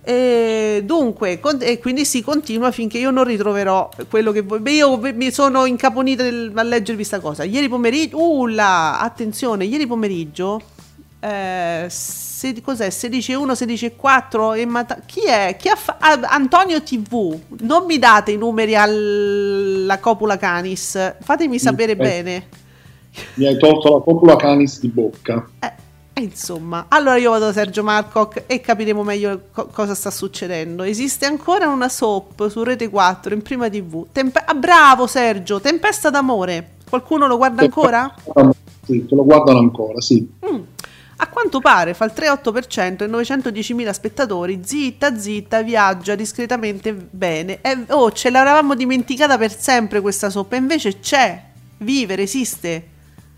[0.01, 4.62] E dunque, con- e quindi si continua finché io non ritroverò quello che voi.
[4.73, 7.43] Io mi sono incaponita del- a leggervi questa cosa.
[7.43, 10.62] Ieri pomeriggio, uh, là, attenzione, ieri pomeriggio,
[11.19, 12.89] eh, se- cos'è?
[12.89, 14.53] 16.1, 16.4.
[14.53, 15.57] E Mata- chi è?
[15.59, 17.38] Chi ha fa- ah, Antonio TV.
[17.62, 21.95] Non mi date i numeri alla copula canis, fatemi sapere eh.
[21.97, 22.47] bene.
[23.33, 25.45] Mi hai tolto la copula canis di bocca.
[25.59, 25.71] Eh,
[26.19, 30.84] insomma, allora io vado da Sergio Marcoc e capiremo meglio co- cosa sta succedendo.
[30.84, 34.05] Esiste ancora una soap su Rete 4 in prima TV.
[34.12, 36.71] Tempe- ah, bravo Sergio, Tempesta d'amore.
[36.89, 38.13] Qualcuno lo guarda ancora?
[38.86, 40.27] Sì, te lo guardano ancora, sì.
[40.49, 40.62] Mm.
[41.21, 44.62] A quanto pare fa il 3,8% e 910.000 spettatori.
[44.63, 47.60] Zitta, zitta, viaggia discretamente bene.
[47.62, 51.43] E, oh, ce l'avevamo dimenticata per sempre questa soap, invece c'è,
[51.79, 52.88] vive, resiste.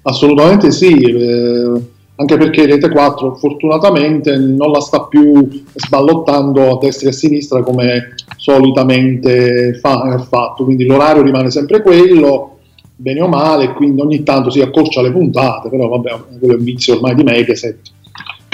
[0.03, 1.71] Assolutamente sì, eh,
[2.21, 7.63] anche perché Rete 4 fortunatamente non la sta più sballottando a destra e a sinistra
[7.63, 12.59] come solitamente fa, ha fatto, quindi l'orario rimane sempre quello,
[12.95, 16.63] bene o male, quindi ogni tanto si accorcia le puntate, però vabbè, quello è un
[16.63, 17.79] vizio ormai di Mediaset.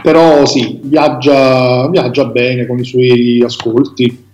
[0.02, 4.26] Però sì, viaggia, viaggia bene con i suoi ascolti.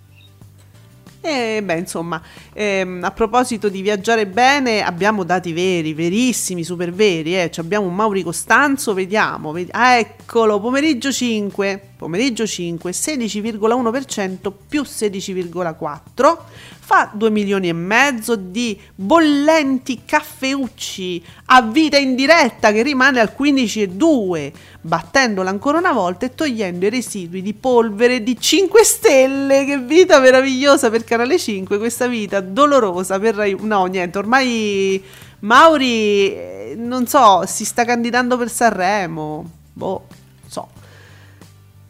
[1.26, 2.20] E beh, insomma,
[2.52, 7.34] ehm, a proposito di viaggiare bene, abbiamo dati veri, verissimi, super veri.
[7.34, 7.50] Eh.
[7.56, 9.50] Abbiamo un Mauri Costanzo, vediamo.
[9.50, 16.36] vedi- ah, eccolo, pomeriggio 5, pomeriggio 5, 16,1% più 16,4%,
[16.78, 23.34] fa 2 milioni e mezzo di bollenti caffeucci a vita in diretta che rimane al
[23.38, 29.64] 15,2%, battendola ancora una volta e togliendo i residui di polvere di 5 stelle.
[29.64, 33.56] Che vita meravigliosa per Canale 5, questa vita dolorosa per Rai.
[33.58, 35.02] No, niente, ormai
[35.40, 39.50] Mauri, eh, non so, si sta candidando per Sanremo.
[39.72, 40.22] Boh.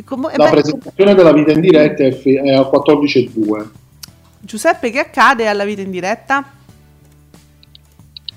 [0.05, 3.67] Com- eh La beh, presentazione della vita in diretta è, fi- è a 14,2.
[4.41, 6.45] Giuseppe, che accade alla vita in diretta?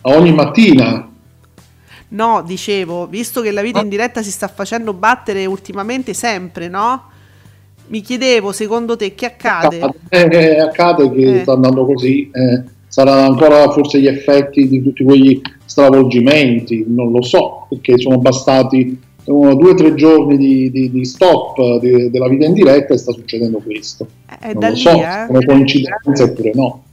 [0.02, 1.10] Ogni mattina
[2.10, 7.04] No, dicevo, visto che la vita in diretta si sta facendo battere ultimamente sempre, no?
[7.88, 9.82] Mi chiedevo, secondo te, che accade?
[10.08, 11.42] Eh, accade che Eh.
[11.42, 17.22] sta andando così, eh, saranno ancora forse gli effetti di tutti quegli stravolgimenti, non lo
[17.22, 22.28] so, perché sono bastati uno, due o tre giorni di, di- di stop di- della
[22.28, 24.08] vita in diretta e sta succedendo questo.
[24.26, 25.26] È non da lo lì, so, eh?
[25.28, 26.84] come coincidenza oppure no.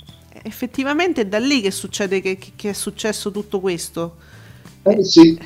[0.42, 4.16] Effettivamente è da lì che succede che, che- è successo tutto questo.
[4.82, 5.38] Eh, sì,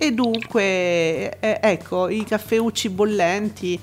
[0.00, 3.78] E dunque, eh, ecco, i caffeucci bollenti.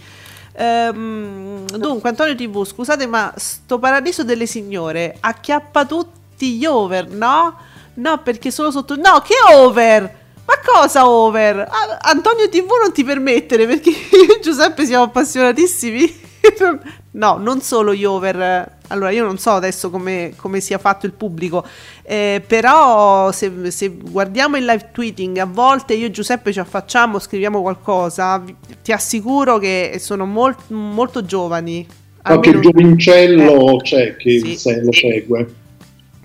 [0.58, 7.56] Ehm, dunque, Antonio TV, scusate, ma sto paradiso delle signore acchiappa tutti gli over, no?
[7.96, 8.96] No, perché solo sotto...
[8.96, 10.24] No, che over?
[10.46, 11.68] Ma cosa over?
[12.02, 16.24] Antonio TV non ti permettere perché io e Giuseppe siamo appassionatissimi.
[17.12, 18.74] no, non solo gli over.
[18.90, 21.66] Allora, io non so adesso come, come sia fatto il pubblico,
[22.04, 27.18] eh, però se, se guardiamo il live tweeting, a volte io e Giuseppe ci affacciamo,
[27.18, 28.44] scriviamo qualcosa,
[28.84, 31.88] ti assicuro che sono molt- molto giovani.
[32.22, 34.56] qualche giovincello Eh, c'è che sì.
[34.56, 35.54] se- lo segue.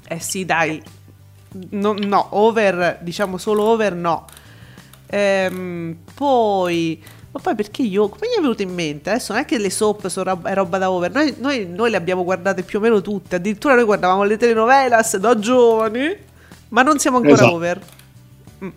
[0.07, 0.83] Eh sì, dai.
[1.71, 4.25] No, no, over, diciamo solo over no.
[5.07, 9.11] Ehm, poi, ma poi perché io, come mi è venuto in mente?
[9.11, 11.91] Adesso non è che le soap sono roba, è roba da over, noi, noi- noi
[11.91, 16.17] le abbiamo guardate più o meno tutte, addirittura noi guardavamo le telenovelas da giovani,
[16.69, 17.53] ma non siamo ancora Esatto.
[17.55, 17.81] over.
[18.65, 18.69] Mm.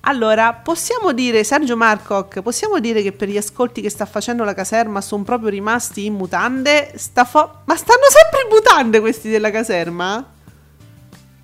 [0.00, 4.54] Allora, possiamo dire, Sergio Marcoc, possiamo dire che per gli ascolti che sta facendo la
[4.54, 6.92] caserma sono proprio rimasti in mutande?
[6.96, 10.30] Sta fa- ma stanno sempre in mutande questi della caserma?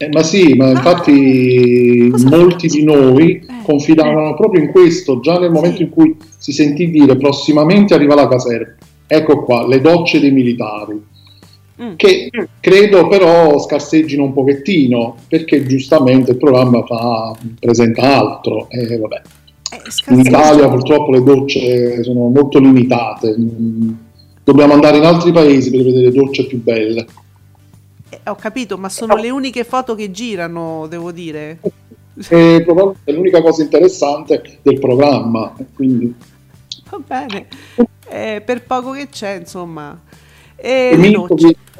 [0.03, 3.47] Eh, ma sì, ma infatti Cosa molti di noi Eh.
[3.62, 5.83] confidavano proprio in questo, già nel momento Sì.
[5.85, 8.75] in cui si sentì dire prossimamente arriva la caserma.
[9.07, 11.01] Ecco qua, le docce dei militari,
[11.81, 11.95] Mm.
[11.97, 18.69] che credo però scarseggino un pochettino, perché giustamente il programma fa, presenta altro.
[18.71, 19.23] E vabbè.
[19.73, 20.21] Eh, In.
[20.21, 23.91] Italia purtroppo le docce sono molto limitate, Mm,
[24.45, 27.07] dobbiamo andare in altri paesi per vedere docce più belle.
[28.12, 31.59] Eh, ho capito, ma sono le uniche foto che girano, devo dire.
[32.12, 36.14] Probabilmente è l'unica cosa interessante del programma, quindi
[36.90, 37.46] Va bene.
[38.11, 39.98] Eh, per poco che c'è, insomma.
[40.57, 41.27] E viene al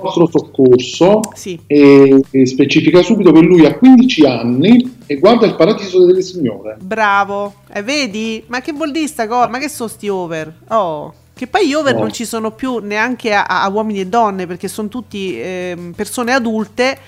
[0.03, 1.61] nostro soccorso Sì.
[1.67, 6.79] e, e specifica subito che lui ha 15 anni e guarda il paradiso delle signore.
[6.81, 7.57] Bravo.
[7.71, 8.43] E vedi?
[8.47, 9.49] Ma che vuol dire sta cosa?
[9.49, 10.55] Ma che sono sti over?
[10.69, 11.13] Oh.
[11.35, 12.01] Che poi gli over No.
[12.01, 16.33] non ci sono più neanche a, a uomini e donne, perché sono tutti ehm, persone
[16.33, 16.99] adulte.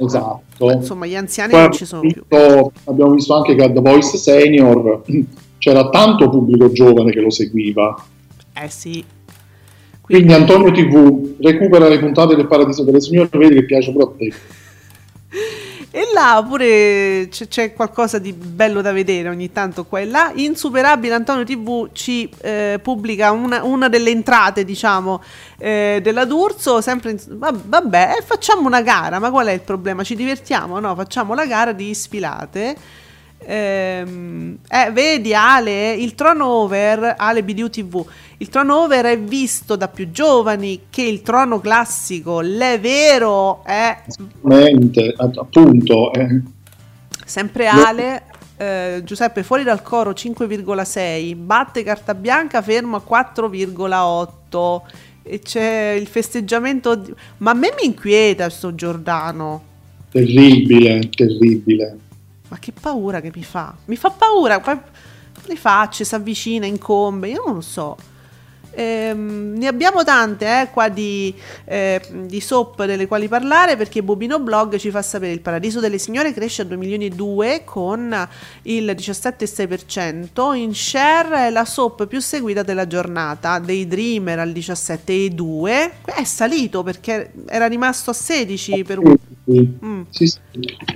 [0.00, 0.70] Esatto.
[0.72, 2.22] Insomma, gli anziani Poi non ci sono più.
[2.28, 5.02] abbiamo visto- abbiamo visto anche che a The Voice Senior
[5.58, 8.04] c'era tanto pubblico giovane che lo seguiva.
[8.54, 9.04] Eh sì.
[10.00, 14.14] Quindi, Quindi Antonio TV recupera le puntate del Paradiso delle Signore, vedi che piace proprio
[14.14, 14.36] a te.
[15.98, 20.30] E là pure c'è, c'è, qualcosa di bello da vedere ogni tanto qua e là.
[20.32, 25.20] Insuperabile Antonio TV ci eh, pubblica una, una, delle entrate, diciamo,
[25.58, 26.80] eh, della D'Urso.
[26.80, 29.18] Sempre in, vabbè, eh, facciamo una gara.
[29.18, 30.04] Ma qual è il problema?
[30.04, 30.94] Ci divertiamo, no?
[30.94, 32.76] Facciamo la gara di sfilate
[33.40, 38.04] Ehm, eh, vedi Ale, il turnover, Ale BDU TV,
[38.40, 43.96] il turnover è visto da più giovani che il trono classico, l'è vero, eh.
[45.34, 46.12] appunto.
[46.12, 46.40] Eh.
[47.24, 48.22] Sempre Ale,
[48.56, 54.80] eh, Giuseppe, fuori dal coro 5,6, batte carta bianca, fermo a 4,8
[55.24, 57.12] e c'è il festeggiamento, di...
[57.38, 59.64] ma a me mi inquieta sto Giordano.
[60.10, 61.98] Terribile, terribile.
[62.48, 63.74] Ma che paura che mi fa?
[63.86, 64.62] Mi fa paura.
[65.44, 67.28] Le facce si avvicina, incombe.
[67.28, 67.96] Io non lo so.
[68.72, 74.38] Ehm, ne abbiamo tante eh, qua di, eh, di, soap delle quali parlare perché Bobino
[74.38, 78.28] Blog ci fa sapere il Paradiso delle Signore cresce a 2 milioni e 2 con
[78.62, 85.90] il 17,6% in share è la soap più seguita della giornata dei Dreamer al 17,2
[86.04, 89.16] è salito perché era rimasto a 16 per un
[89.50, 90.02] Mm.
[90.10, 90.38] Sì, sì.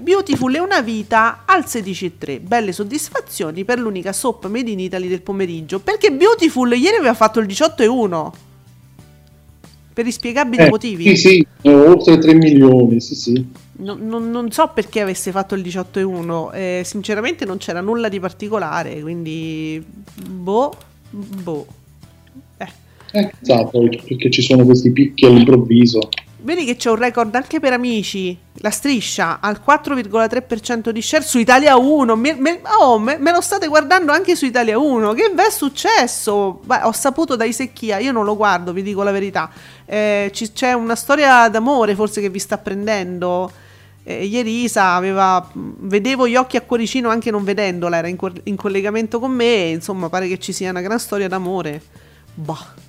[0.02, 5.22] Beautiful è una vita al 16,3 belle soddisfazioni per l'unica soap made in Italy del
[5.22, 8.30] pomeriggio perché Beautiful ieri aveva fatto il 18,1
[9.94, 13.46] per inspiegabili eh, motivi sì sì oltre 3 milioni sì sì
[13.78, 18.20] no, non, non, so perché avesse fatto il 18,1 eh, sinceramente non c'era nulla di
[18.20, 19.82] particolare quindi
[20.30, 20.74] boh
[21.10, 21.66] boh
[22.58, 22.68] eh.
[23.12, 26.08] eh esatto perché ci sono questi picchi all'improvviso
[26.44, 28.36] Vedi che c'è un record anche per amici.
[28.54, 32.16] La striscia al 4,3% di share su Italia 1.
[32.16, 35.12] Me, me, oh, me, me, lo state guardando anche su Italia 1.
[35.12, 36.60] Che è successo?
[36.64, 37.98] Beh, ho saputo dai secchia.
[37.98, 39.50] Io non lo guardo, vi dico la verità.
[39.84, 43.50] Eh, ci, c'è una storia d'amore forse che vi sta prendendo.
[44.02, 45.48] Eh, ieri Isa aveva.
[45.54, 47.98] Vedevo gli occhi a cuoricino anche non vedendola.
[47.98, 49.68] Era in, in collegamento con me.
[49.68, 51.80] insomma, pare che ci sia una gran storia d'amore.
[52.34, 52.81] Bah.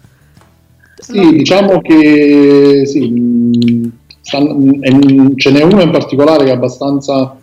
[1.03, 7.37] Sì, diciamo che sì, ce n'è uno in particolare che è abbastanza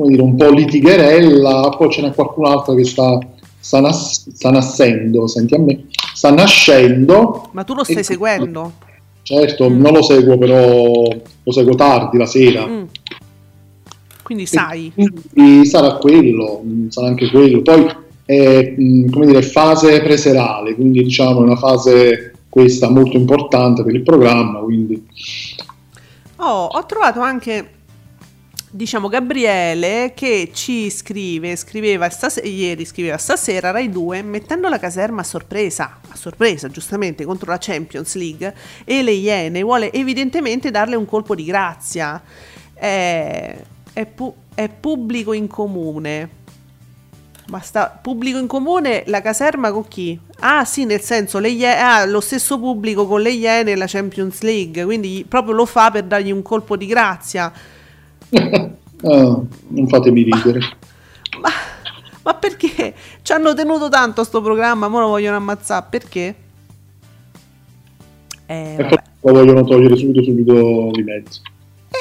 [0.00, 3.18] come dire, un po' litigherella, poi ce n'è qualcun altro che sta,
[3.58, 5.84] sta, nas- sta nascendo, senti a me,
[6.14, 7.48] sta nascendo.
[7.52, 8.72] Ma tu lo stai seguendo?
[9.22, 9.80] Certo, mm.
[9.80, 11.02] non lo seguo, però
[11.42, 12.66] lo seguo tardi, la sera.
[12.66, 12.84] Mm.
[14.22, 14.92] Quindi sai.
[14.94, 17.62] Quindi sarà quello, sarà anche quello.
[17.62, 17.86] Poi
[18.24, 18.74] è,
[19.10, 24.58] come dire, fase preserale, quindi diciamo è una fase questa molto importante per il programma.
[24.58, 25.06] Quindi.
[26.36, 27.78] Oh, ho trovato anche
[28.72, 35.22] diciamo Gabriele che ci scrive, scriveva stase- ieri, scriveva stasera Rai 2 mettendo la caserma
[35.22, 40.96] a sorpresa, a sorpresa giustamente contro la Champions League e le Iene vuole evidentemente darle
[40.96, 42.22] un colpo di grazia.
[42.72, 43.56] È,
[43.92, 46.38] è, pu- è pubblico in comune.
[47.50, 50.16] Ma sta pubblico in comune la caserma con chi?
[50.38, 53.86] Ah sì, nel senso, le Iene, ah, lo stesso pubblico con le Iene e la
[53.88, 57.52] Champions League, quindi proprio lo fa per dargli un colpo di grazia.
[59.02, 60.60] oh, non fatemi ridere.
[61.40, 61.50] Ma, ma,
[62.22, 62.94] ma, perché?
[63.20, 66.34] Ci hanno tenuto tanto a sto programma, ora lo vogliono ammazzare, perché?
[68.46, 68.76] Eh,
[69.22, 71.40] lo vogliono togliere subito subito di mezzo.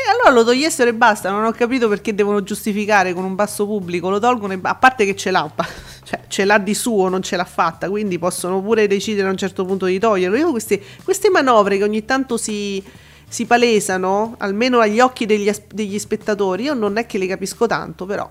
[0.09, 4.09] Allora lo togliessero e basta, non ho capito perché devono giustificare con un basso pubblico,
[4.09, 5.47] lo tolgono e a parte che ce l'ha,
[6.03, 9.37] cioè ce l'ha di suo, non ce l'ha fatta, quindi possono pure decidere a un
[9.37, 10.35] certo punto di toglierlo.
[10.35, 12.83] Io queste, queste manovre che ogni tanto si,
[13.27, 18.05] si palesano, almeno agli occhi degli, degli, spettatori, io non è che le capisco tanto,
[18.05, 18.27] però.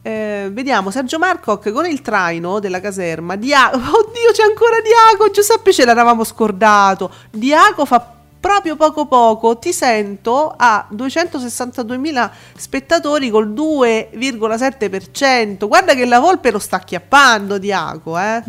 [0.00, 3.34] Eh, vediamo Sergio Marcoc con il traino della caserma.
[3.34, 5.30] Dia- Oddio, c'è ancora Diaco.
[5.32, 7.10] Giuseppe ce l'eravamo scordato.
[7.30, 15.66] Diaco fa proprio poco poco ti sento a 262.000 spettatori col 2,7%.
[15.66, 18.42] Guarda che la Volpe lo sta acchiappando, Diaco, eh?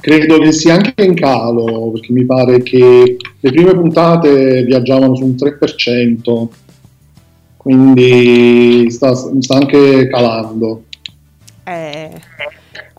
[0.00, 5.24] Credo che sia anche in calo, perché mi pare che le prime puntate viaggiavano su
[5.24, 6.48] un 3%,
[7.58, 10.84] quindi sta, sta anche calando.
[11.64, 12.10] Eh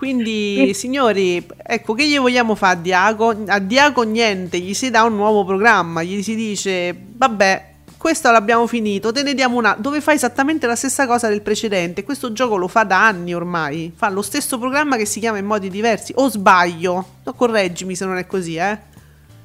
[0.02, 3.36] quindi, signori, ecco che gli vogliamo fare a Diaco?
[3.46, 7.66] A Diaco niente, gli si dà un nuovo programma, gli si dice, vabbè,
[7.98, 12.04] questo l'abbiamo finito, te ne diamo una, dove fa esattamente la stessa cosa del precedente.
[12.04, 15.46] Questo gioco lo fa da anni ormai, fa lo stesso programma che si chiama in
[15.46, 17.06] modi diversi, o sbaglio?
[17.24, 18.80] No, correggimi se non è così, eh.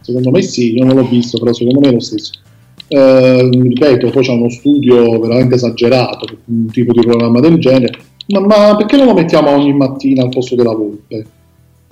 [0.01, 2.33] Secondo me sì, io non l'ho visto, però secondo me è lo stesso.
[2.89, 8.15] Eh, ripeto, poi c'è uno studio veramente esagerato per un tipo di programma del genere
[8.27, 11.27] ma, ma, perché non lo mettiamo ogni mattina al posto della volpe?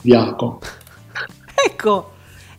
[0.00, 0.60] Diaco.
[1.66, 2.10] ecco,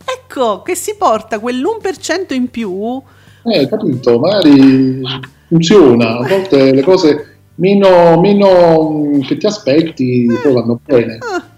[0.04, 3.02] ecco che si porta quell'1% in più.
[3.44, 5.02] Eh, capito, magari
[5.48, 11.18] funziona, a volte le cose meno, meno mm, che ti aspetti poi vanno bene.
[11.20, 11.54] Ah.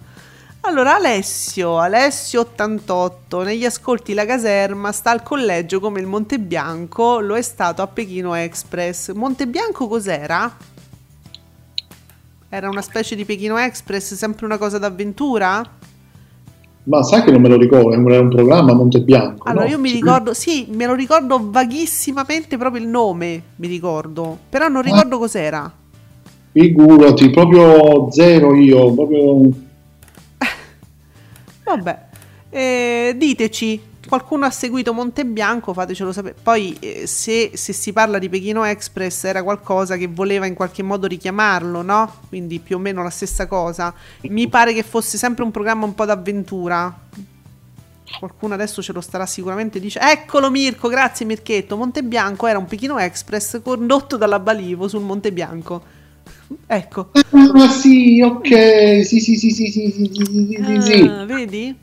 [0.61, 7.21] Allora, Alessio, Alessio 88, negli ascolti la caserma sta al collegio come il Monte Bianco,
[7.21, 9.13] lo è stato a Pechino Express.
[9.13, 10.53] Monte Bianco cos'era?
[12.49, 15.69] Era una specie di Pechino Express, sempre una cosa d'avventura?
[16.83, 19.45] Ma sai che non me lo ricordo, era un programma Monte Bianco.
[19.45, 19.71] Allora no?
[19.71, 24.81] io mi ricordo, sì, me lo ricordo vaghissimamente proprio il nome, mi ricordo, però non
[24.81, 25.19] ricordo ah.
[25.19, 25.73] cos'era.
[26.53, 29.51] Figurati, proprio zero io, proprio
[31.65, 32.05] Vabbè,
[32.49, 36.35] eh, diteci, qualcuno ha seguito Monte Bianco, fatecelo sapere.
[36.41, 40.81] Poi eh, se, se, si parla di Pechino Express era qualcosa che voleva in qualche
[40.83, 42.21] modo richiamarlo, no?
[42.27, 43.93] Quindi più o meno la stessa cosa.
[44.23, 47.05] Mi pare che fosse sempre un programma un po' d'avventura.
[48.19, 50.09] Qualcuno adesso ce lo starà sicuramente dicendo.
[50.09, 51.77] Eccolo Mirko, grazie Mirchetto.
[51.77, 55.95] Monte Bianco era un Pechino Express condotto dalla Balivo sul Monte Bianco.
[56.65, 57.11] Ecco.
[57.13, 59.05] Ah, sì, ok.
[59.05, 61.09] Sì, sì, sì, sì, sì, sì, sì, ah, sì.
[61.25, 61.75] Vedi?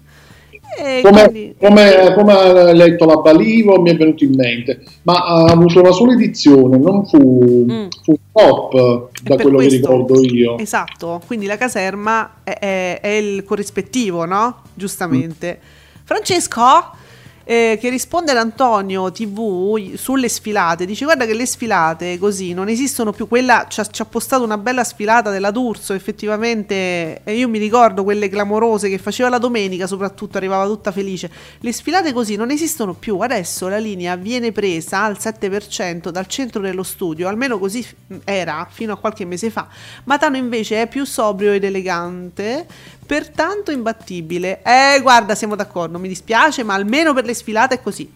[1.03, 1.55] Come, quindi...
[1.59, 5.93] come, come, ha letto la Balivo mi è venuto in mente, ma ha avuto una
[5.93, 7.87] sola edizione, non fu, mm.
[8.03, 10.59] fu top da quello questo, che ricordo io.
[10.59, 14.63] Esatto, quindi la caserma è, è, è il corrispettivo, no?
[14.75, 15.59] Giustamente.
[15.61, 16.03] Mm.
[16.05, 17.03] Francesco?
[17.45, 20.87] Eh, che risponde ad Antonio TV sulle sfilate.
[20.87, 23.29] Dice: Guarda che le sfilate così non esistono più.
[23.29, 25.93] Quella ci ha, ci ha postato una bella sfilata della D'Urso.
[25.93, 31.31] Effettivamente, e io mi ricordo quelle clamorose che faceva la domenica, soprattutto arrivava tutta felice.
[31.61, 33.19] Le sfilate così non esistono più.
[33.19, 37.87] Adesso la linea viene presa al 7% dal centro dello studio, almeno così
[38.25, 39.69] era fino a qualche mese fa.
[40.05, 42.67] Matano invece è più sobrio ed elegante
[43.05, 44.61] pertanto imbattibile.
[44.63, 48.11] Eh, guarda, siamo d'accordo, mi dispiace, ma almeno per le sfilate è così.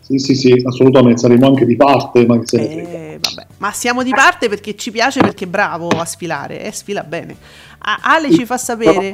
[0.00, 2.66] Sì, sì, sì, assolutamente, saremo anche di parte, ma che se ne
[3.14, 3.46] eh, vabbè.
[3.58, 7.02] Ma siamo di parte perché ci piace, perché è bravo a sfilare, e eh, sfila
[7.02, 7.36] bene.
[7.78, 9.12] A- Ale ci fa sapere...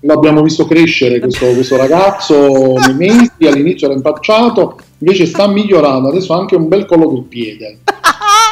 [0.00, 6.34] L'abbiamo visto crescere questo, questo ragazzo nei mesi, all'inizio era impacciato, invece sta migliorando, adesso
[6.34, 7.78] ha anche un bel collo del piede.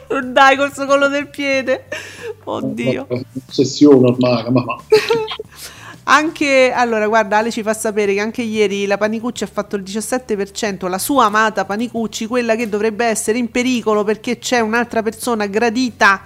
[0.32, 1.84] Dai, col suo collo del piede.
[2.44, 3.06] Oddio.
[3.48, 4.64] Ossessione ormai, ma...
[6.04, 9.84] Anche, allora, guarda, Ale ci fa sapere che anche ieri la Panicucci ha fatto il
[9.84, 15.46] 17%, la sua amata Panicucci, quella che dovrebbe essere in pericolo perché c'è un'altra persona
[15.46, 16.22] gradita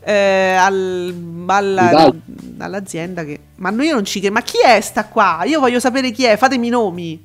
[0.00, 2.14] eh, al, alla,
[2.58, 3.40] all'azienda che...
[3.56, 5.42] Ma io non ci credo, ma chi è sta qua?
[5.44, 7.24] Io voglio sapere chi è, fatemi i nomi.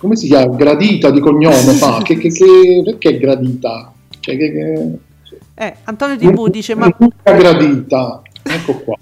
[0.00, 0.56] Come si chiama?
[0.56, 2.00] Gradita di cognome fa?
[2.02, 3.92] che, che, che, perché gradita?
[4.18, 4.98] Cioè, che,
[5.54, 6.90] eh, Antonio TV dice: Ma
[7.22, 8.96] gradita, ecco qua.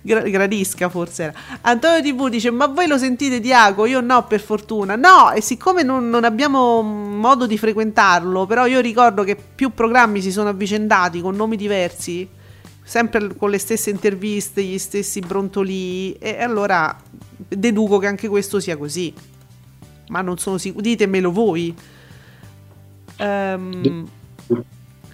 [0.00, 1.32] Gra- gradisca forse era.
[1.60, 3.86] Antonio TV dice: Ma voi lo sentite Diago?
[3.86, 4.96] Io no, per fortuna.
[4.96, 10.20] No, e siccome non, non, abbiamo modo di frequentarlo, però io ricordo che più programmi
[10.20, 12.28] si sono avvicendati con nomi diversi,
[12.82, 16.98] sempre con le stesse interviste, gli stessi brontolii, e allora
[17.48, 19.30] deduco che anche questo sia così.
[20.12, 20.82] Ma non sono sicuro.
[20.82, 21.74] Ditemelo voi.
[23.18, 24.06] Um,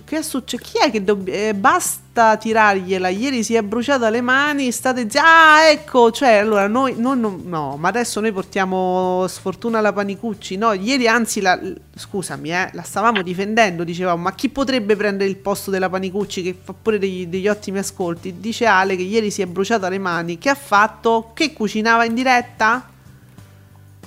[0.04, 0.56] che successo?
[0.64, 3.08] Chi è che dobb- eh, basta tirargliela?
[3.08, 5.18] Ieri si è bruciata le mani, state zitto.
[5.22, 10.56] Ah, ecco, cioè, allora noi, noi non, no, ma adesso noi portiamo sfortuna alla Panicucci.
[10.56, 11.60] No, ieri anzi, la,
[11.94, 16.56] scusami, eh, la stavamo difendendo, dicevamo, ma chi potrebbe prendere il posto della Panicucci che
[16.60, 18.40] fa pure degli, degli ottimi ascolti?
[18.40, 20.38] Dice Ale che ieri si è bruciata le mani.
[20.38, 21.30] Che ha fatto?
[21.34, 22.96] Che cucinava in diretta?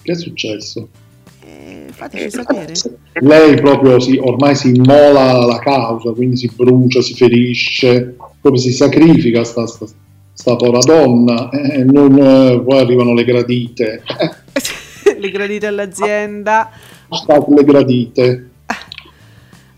[0.01, 0.87] Che è successo?
[1.43, 2.73] Eh, fateci sapere.
[3.13, 8.71] Lei proprio si, ormai si immola la causa, quindi si brucia, si ferisce, proprio si
[8.71, 9.85] sacrifica sta, sta,
[10.33, 14.03] sta povera donna eh, non, eh, poi arrivano le gradite.
[15.17, 16.71] le gradite all'azienda.
[17.09, 18.49] State le gradite.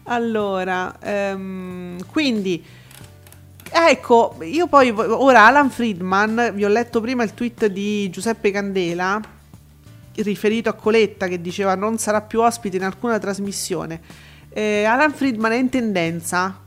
[0.03, 0.97] Allora,
[1.33, 2.63] um, quindi...
[3.75, 9.19] Ecco, io poi ora Alan Friedman, vi ho letto prima il tweet di Giuseppe Candela
[10.17, 13.99] riferito a Coletta che diceva non sarà più ospite in alcuna trasmissione.
[14.49, 16.61] Eh, Alan Friedman è in tendenza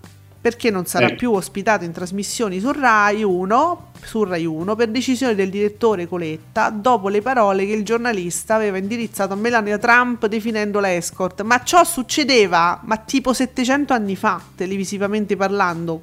[0.47, 1.14] perché non sarà eh.
[1.16, 6.70] più ospitato in trasmissioni su Rai 1, su Rai 1 per decisione del direttore Coletta
[6.70, 11.42] dopo le parole che il giornalista aveva indirizzato a Melania Trump definendola escort.
[11.42, 16.01] Ma ciò succedeva, ma tipo 700 anni fa, televisivamente parlando.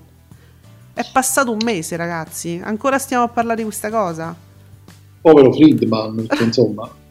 [0.93, 2.59] È passato un mese, ragazzi.
[2.61, 4.35] Ancora stiamo a parlare di questa cosa.
[5.21, 6.91] Povero Friedman, insomma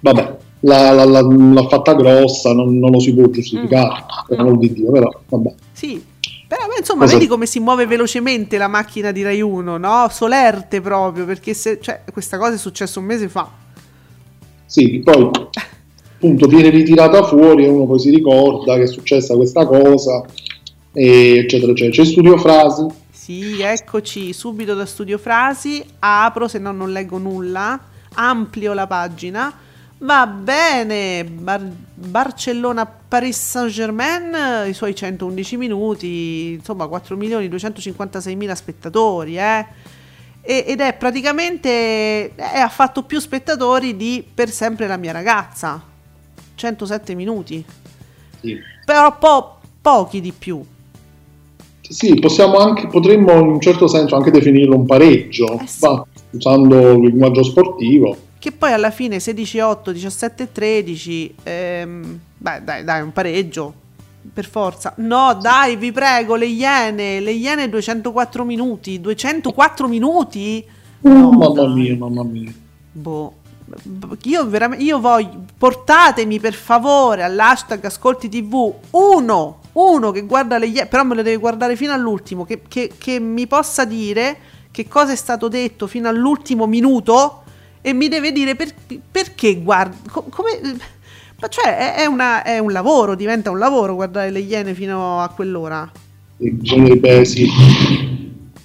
[0.00, 4.26] vabbè, l'ha, l'ha, l'ha, fatta grossa, non, non, lo si può giustificare, mm.
[4.28, 5.54] per amor di Dio, però vabbè.
[5.72, 6.02] Sì,
[6.48, 7.14] Però insomma, Cosa...
[7.14, 10.06] vedi come si muove velocemente la macchina di Rai 1, no?
[10.10, 13.50] Solerte proprio, perché se, cioè, questa cosa è successa un mese fa.
[14.64, 15.30] Sì, poi
[16.14, 20.24] appunto viene ritirata fuori e uno poi si ricorda che è successa questa cosa,
[20.92, 21.90] eccetera, eccetera.
[21.90, 22.86] C'è Studio Frasi.
[23.10, 27.78] Sì, eccoci, subito da Studio Frasi, apro se no non leggo nulla,
[28.14, 29.52] amplio la pagina
[29.98, 39.38] Va bene, Bar- Barcellona-Paris Saint-Germain, i suoi 111 minuti, insomma 4 milioni 256 mila spettatori,
[39.38, 39.66] eh?
[40.42, 45.82] E- ed è praticamente, eh, ha fatto più spettatori di Per sempre la mia ragazza,
[46.54, 47.64] 107 minuti,
[48.40, 48.54] sì.
[48.84, 50.62] però po- pochi di più.
[51.80, 55.80] Sì, possiamo anche, potremmo in un certo senso anche definirlo un pareggio, eh sì.
[55.80, 63.02] Va, usando il linguaggio sportivo che poi alla fine 16-8, 17-13, ehm, beh dai, dai,
[63.02, 63.74] un pareggio,
[64.32, 64.92] per forza.
[64.98, 70.64] No, dai, vi prego, le Iene, le Iene 204 minuti, 204 minuti?
[71.00, 71.74] Oh, no, mamma dai.
[71.74, 72.52] mia, mamma mia.
[72.92, 73.34] Boh.
[74.22, 80.66] Io veramente, io voglio, portatemi per favore all'hashtag Ascolti TV uno, uno che guarda le
[80.66, 84.38] Iene, però me lo deve guardare fino all'ultimo, che, che, che mi possa dire
[84.70, 87.40] che cosa è stato detto fino all'ultimo minuto
[87.86, 88.74] e mi deve dire per,
[89.12, 90.60] perché guarda, come...
[91.38, 95.28] Ma cioè è, una, è, un lavoro, diventa un lavoro guardare le iene fino a
[95.28, 95.88] quell'ora.
[96.36, 97.46] Bisognerebbe sì.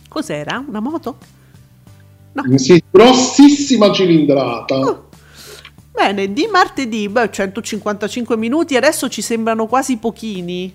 [0.07, 0.63] Cos'era?
[0.67, 1.17] Una moto?
[2.31, 2.57] No.
[2.57, 4.79] Sì, grossissima cilindrata.
[4.79, 5.09] Oh.
[5.91, 10.73] Bene, di martedì, beh, 155 minuti, adesso ci sembrano quasi pochini.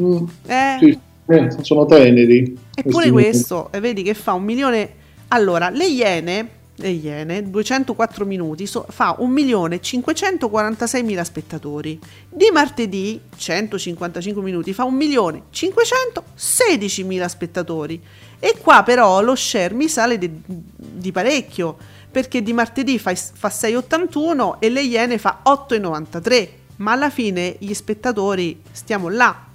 [0.00, 0.76] Mm, eh.
[0.78, 2.56] Sì, eh, sono teneri.
[2.74, 5.02] Eppure questo, e vedi che fa un milione...
[5.28, 12.00] Allora, le Iene le Iene, 204 minuti, so, fa 1.546.000 spettatori.
[12.28, 18.02] Di martedì, 155 minuti, fa 1.516.000 spettatori.
[18.40, 21.76] E qua però lo share mi sale di, di parecchio,
[22.10, 26.48] perché di martedì fa, fa 6,81 e le Iene fa 8,93.
[26.76, 29.46] Ma alla fine gli spettatori stiamo là,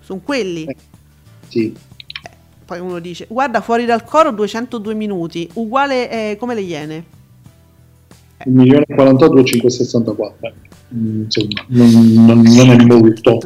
[0.00, 0.66] sono quelli.
[1.46, 1.92] Sì
[2.64, 7.04] poi uno dice, guarda fuori dal coro 202 minuti, uguale eh, come le Iene.
[8.46, 10.52] 1.048.564.
[10.94, 13.40] Mm, insomma, non, non, non, è molto.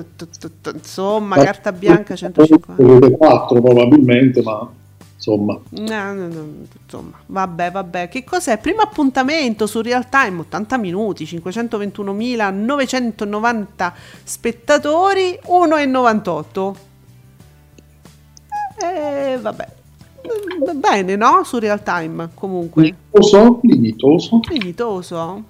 [0.72, 3.10] Insomma, carta bianca 150.
[3.10, 4.70] 4 probabilmente, ma
[5.14, 5.58] insomma.
[5.70, 6.46] No, no, no,
[6.82, 8.08] insomma, vabbè, vabbè.
[8.08, 8.58] Che cos'è?
[8.58, 13.92] Primo appuntamento su Real Time, 80 minuti, 521.990
[14.24, 16.86] spettatori, 1,98.
[18.80, 19.76] E eh, vabbè.
[20.74, 21.42] Bene, no?
[21.44, 22.82] Su real time, comunque.
[22.82, 23.60] Dignitoso?
[23.62, 24.40] Dignitoso.
[24.48, 25.42] Dignitoso.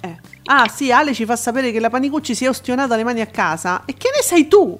[0.00, 0.16] Eh.
[0.44, 3.26] Ah, sì, Ale ci fa sapere che la Panicucci si è ostionata le mani a
[3.26, 3.84] casa.
[3.84, 4.78] E che ne sai tu?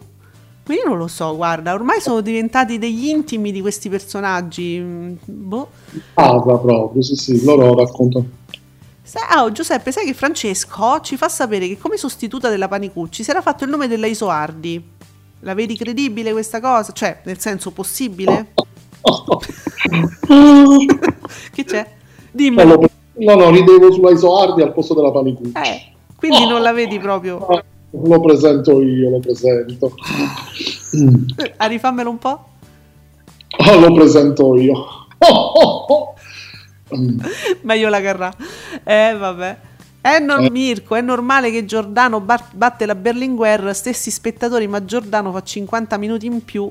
[0.67, 4.79] Ma io non lo so, guarda, ormai sono diventati degli intimi di questi personaggi.
[4.79, 5.69] Mm, boh.
[6.15, 8.27] Casa proprio, sì, sì, loro raccontano.
[9.37, 13.43] Oh, Giuseppe, sai che Francesco ci fa sapere che come sostituta della Panicucci si era
[13.43, 14.83] fatto il nome della Isoardi.
[15.45, 16.93] La vedi credibile questa cosa?
[16.93, 18.53] Cioè, nel senso possibile?
[21.53, 21.87] che c'è?
[22.31, 22.65] Dimmi.
[22.65, 22.81] No,
[23.13, 25.53] no, no, ridevo sulla Isoardi al posto della Panicucci.
[25.53, 27.47] Eh, quindi non la vedi proprio.
[27.91, 29.93] Lo presento io, lo presento.
[31.59, 32.45] Ah, rifammelo un po'?
[33.59, 34.73] Oh, lo presento io.
[35.19, 36.15] Oh, oh, oh.
[37.61, 38.35] Meglio la carrà.
[38.83, 39.59] Eh, vabbè.
[40.05, 40.51] È, non, eh.
[40.51, 46.27] Mirko, è normale che Giordano batte la Berlinguer, stessi spettatori, ma Giordano fa 50 minuti
[46.27, 46.71] in più.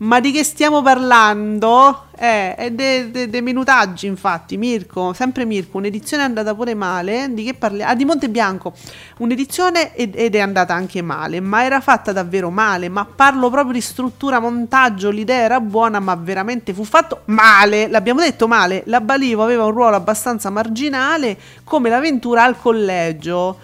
[0.00, 2.04] Ma di che stiamo parlando?
[2.16, 7.30] Eh, è dei de, de minutaggi, infatti, Mirko, sempre Mirko, un'edizione è andata pure male,
[7.32, 7.90] di che parliamo?
[7.90, 8.74] Ah, di Monte Bianco,
[9.18, 13.72] un'edizione ed, ed, è andata anche male, ma era fatta davvero male, ma parlo proprio
[13.72, 19.00] di struttura, montaggio, l'idea era buona, ma veramente fu fatto male, l'abbiamo detto male, la
[19.00, 23.58] Balivo aveva un ruolo abbastanza marginale, come l'avventura al collegio,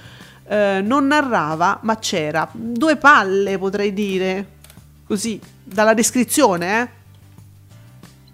[0.49, 4.54] eh, non narrava, ma c'era, due palle potrei dire,
[5.07, 6.91] così, dalla descrizione,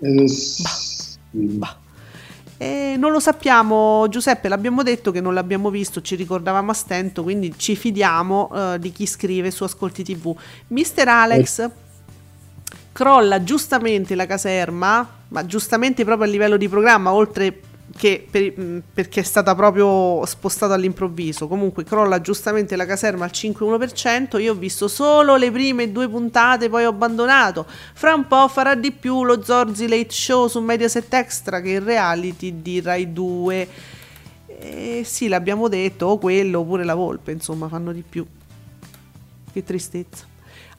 [0.00, 0.22] eh?
[0.22, 1.16] Eh, sì.
[1.30, 1.76] bah,
[2.62, 7.22] Eh, non lo sappiamo, Giuseppe, l'abbiamo detto che non l'abbiamo visto, ci ricordavamo a stento,
[7.22, 10.36] quindi ci fidiamo uh, di chi scrive su Ascolti TV.
[10.68, 11.70] Mister Alex eh.
[12.92, 17.60] crolla giustamente la caserma, ma giustamente proprio a livello di programma, oltre
[18.30, 21.48] per, perché è stata proprio spostata all'improvviso.
[21.48, 24.40] Comunque crolla giustamente la caserma al 5,1%.
[24.40, 27.66] Io ho visto solo le prime due puntate, poi ho abbandonato.
[27.94, 31.80] Fra un po' farà di più lo Zorzi Late Show su Mediaset Extra che il
[31.80, 33.68] reality di Rai 2.
[34.46, 38.26] E sì, l'abbiamo detto, o quello oppure la volpe, insomma, fanno di più.
[39.52, 40.29] Che tristezza.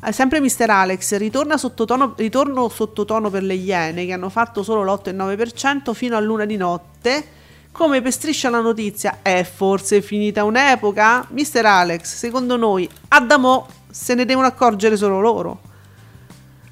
[0.09, 5.93] Sempre Mister Alex, ritorna sottotono, ritorno sottotono per le Iene che hanno fatto solo l'8,9%
[5.93, 7.23] fino a luna di notte.
[7.71, 11.27] Come per striscia la notizia, è forse finita un'epoca?
[11.29, 15.59] Mister Alex, secondo noi, Adamo se ne devono accorgere solo loro.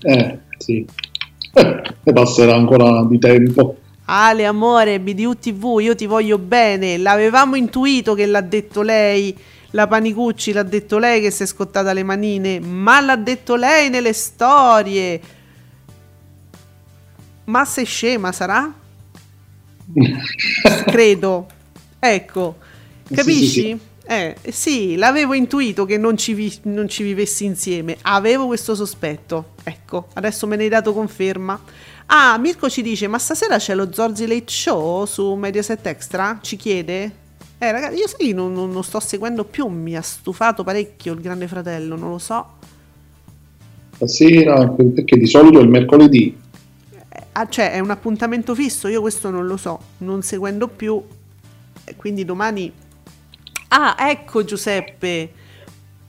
[0.02, 0.86] Eh, sì.
[1.54, 3.78] Eh, e passerà ancora di tempo.
[4.06, 6.98] Ale, amore, BDU TV, io ti voglio bene.
[6.98, 9.38] L'avevamo intuito che l'ha detto lei.
[9.72, 13.90] La Panicucci l'ha detto lei che si è scottata le manine, ma l'ha detto lei
[13.90, 15.22] nelle storie.
[17.46, 18.72] Ma sei scema, sarà?
[20.86, 21.48] Credo.
[22.00, 22.58] Ecco,
[23.14, 23.48] capisci?
[23.48, 23.80] Sì, sì, sì.
[24.12, 27.98] Eh, sì, l'avevo intuito che non ci, vi- non ci vivessi insieme.
[28.02, 29.54] Avevo questo sospetto.
[29.64, 31.62] Ecco, adesso me ne hai dato conferma.
[32.08, 36.40] Ah, Mirko ci dice: Ma stasera c'è lo Zorzi Late Show su Mediaset Extra?
[36.42, 37.19] Ci chiede?
[37.62, 39.68] Eh, ragazzi, io sai, non, non, non sto seguendo più.
[39.68, 42.58] Mi ha stufato parecchio il Grande Fratello, non lo so.
[43.96, 46.38] Stasera, perché di solito è il mercoledì.
[46.92, 51.04] Eh, ah, cioè, è un appuntamento fisso, io questo non lo so, non seguendo più.
[51.98, 52.72] Quindi domani.
[53.68, 55.30] Ah, ecco Giuseppe.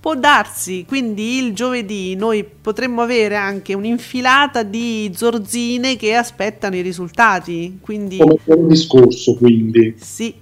[0.01, 6.81] Può darsi, quindi il giovedì noi potremmo avere anche un'infilata di zorzine che aspettano i
[6.81, 7.79] risultati.
[7.83, 8.17] Quindi...
[8.17, 9.97] Come un discorso, quindi.
[10.01, 10.33] Sì,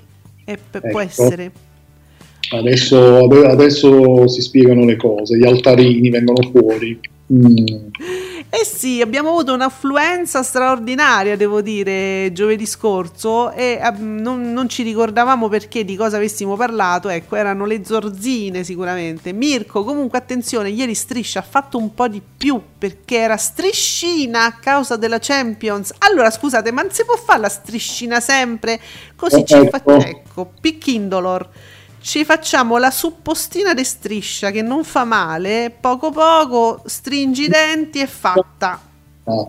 [0.57, 0.89] p- ecco.
[0.89, 1.53] può essere.
[2.51, 6.99] Adesso, adesso, si spiegano le cose, gli altarini vengono fuori.
[7.31, 7.67] Mm.
[8.51, 14.83] Eh sì, abbiamo avuto un'affluenza straordinaria, devo dire, giovedì scorso e uh, non, non, ci
[14.83, 19.35] ricordavamo perché di cosa avessimo parlato, ecco, erano le zorzine sicuramente.
[19.35, 24.55] Mirko, comunque attenzione, ieri Striscia ha fatto un po' di più perché era striscina a
[24.55, 25.93] causa della Champions.
[25.99, 28.81] Allora, scusate, ma non si può fare la striscina sempre?
[29.15, 29.79] Così eh, ci ecco.
[29.79, 30.07] fa...
[30.07, 31.49] Ecco, Piccindolor
[32.01, 38.01] ci facciamo la suppostina di striscia che non fa male, poco poco stringi i denti
[38.01, 38.81] e fatta.
[39.25, 39.49] Ah,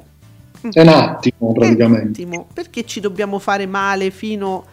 [0.72, 2.24] è un attimo praticamente.
[2.24, 4.66] Un attimo, perché ci dobbiamo fare male fino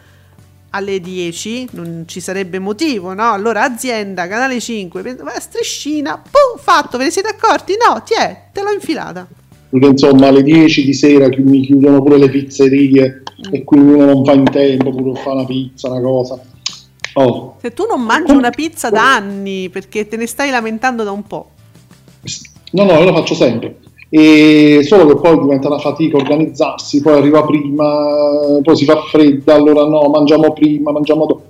[0.70, 1.68] alle 10?
[1.72, 3.30] Non ci sarebbe motivo, no?
[3.30, 7.74] Allora azienda, canale 5, striscina, pum, fatto, ve ne siete accorti?
[7.74, 9.26] No, ti è, te l'ho infilata.
[9.68, 13.54] Perché insomma alle 10 di sera mi chiudono pure le pizzerie mm.
[13.54, 16.40] e quindi uno non fa in tempo pure fa una pizza, una cosa
[17.18, 17.56] Oh.
[17.62, 21.22] Se tu non mangi una pizza da anni perché te ne stai lamentando da un
[21.22, 21.50] po'.
[22.72, 23.78] No, no, io lo faccio sempre.
[24.10, 29.54] E solo che poi diventa una fatica organizzarsi, poi arriva prima, poi si fa fredda,
[29.54, 31.42] allora no, mangiamo prima, mangiamo dopo.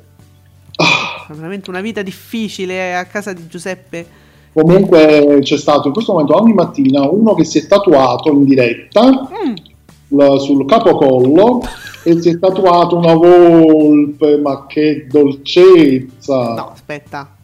[0.76, 1.34] Ah.
[1.34, 4.06] Veramente una vita difficile a casa di Giuseppe.
[4.52, 9.10] Comunque c'è stato in questo momento ogni mattina uno che si è tatuato in diretta
[9.10, 10.36] mm.
[10.36, 11.60] sul capocollo
[12.07, 16.54] e si è tatuato una volpe, ma che dolcezza!
[16.54, 17.34] No, aspetta.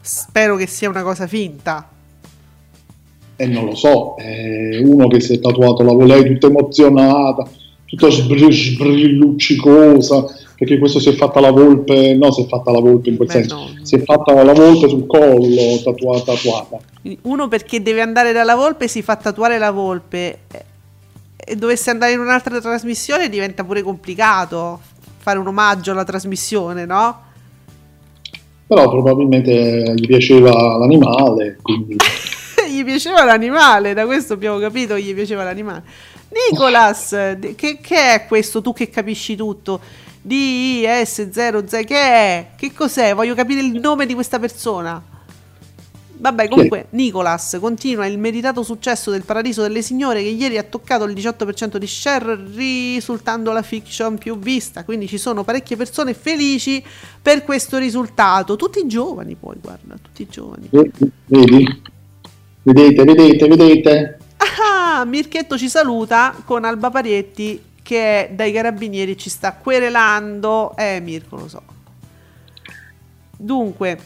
[0.00, 1.88] Spero che sia una cosa finta.
[3.34, 7.44] E eh, non lo so, è uno che si è tatuato la volpe tutta emozionata,
[7.86, 10.26] tutta sbrilluccicosa,
[10.56, 13.26] perché questo si è fatta la volpe, no, si è fatta la volpe in quel
[13.26, 13.66] Beh, senso, no.
[13.82, 16.78] si è fatta la volpe sul collo, tatuata, tatuata.
[17.22, 20.38] Uno perché deve andare dalla volpe si fa tatuare la volpe
[21.48, 24.80] e dovesse andare in un'altra trasmissione diventa pure complicato
[25.16, 27.22] fare un omaggio alla trasmissione, no?
[28.66, 31.96] Però probabilmente gli piaceva l'animale, quindi...
[32.70, 35.82] gli piaceva l'animale, da questo abbiamo capito gli piaceva l'animale.
[36.50, 37.08] Nicolas,
[37.56, 38.60] che, che è questo?
[38.60, 39.80] Tu che capisci tutto?
[40.26, 42.46] DIS00, che è?
[42.56, 43.14] Che cos'è?
[43.14, 45.02] Voglio capire il nome di questa persona.
[46.20, 46.96] Vabbè, comunque, sì.
[46.96, 51.76] Nicolas continua il meritato successo del Paradiso delle Signore che ieri ha toccato il 18%
[51.76, 54.84] di share, risultando la fiction più vista.
[54.84, 56.82] Quindi ci sono parecchie persone felici
[57.22, 58.56] per questo risultato.
[58.56, 60.68] Tutti giovani, poi, guarda, tutti giovani.
[61.26, 61.82] Vedi?
[62.62, 64.18] Vedete, vedete, vedete?
[64.36, 70.76] Ah, Mirchetto ci saluta con Alba Parietti che dai carabinieri ci sta querelando.
[70.76, 71.62] Eh, Mirko, lo so.
[73.36, 73.98] Dunque,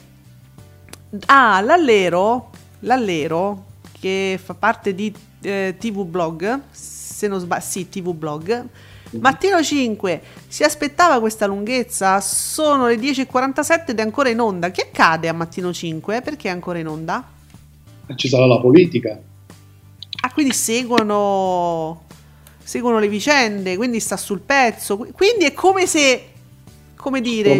[1.26, 2.50] Ah, l'allero,
[2.80, 3.64] l'allero
[4.00, 8.66] che fa parte di eh, TV Blog, se non sbaglio, sì, TV Blog.
[9.10, 12.18] Mattino 5 si aspettava questa lunghezza?
[12.22, 14.70] Sono le 10.47 ed è ancora in onda.
[14.70, 16.22] Che accade a mattino 5?
[16.22, 17.22] Perché è ancora in onda?
[18.14, 19.20] Ci sarà la politica.
[20.22, 22.04] Ah, quindi seguono,
[22.62, 24.96] seguono le vicende, quindi sta sul pezzo.
[24.96, 26.28] Quindi è come se,
[26.96, 27.54] come dire,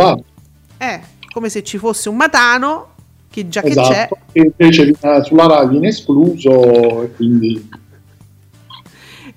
[0.79, 1.01] eh,
[1.31, 2.92] come se ci fosse un matano
[3.33, 4.19] che già esatto.
[4.33, 4.41] che c'è.
[4.41, 4.93] E invece
[5.25, 7.69] sulla RAI viene escluso e quindi...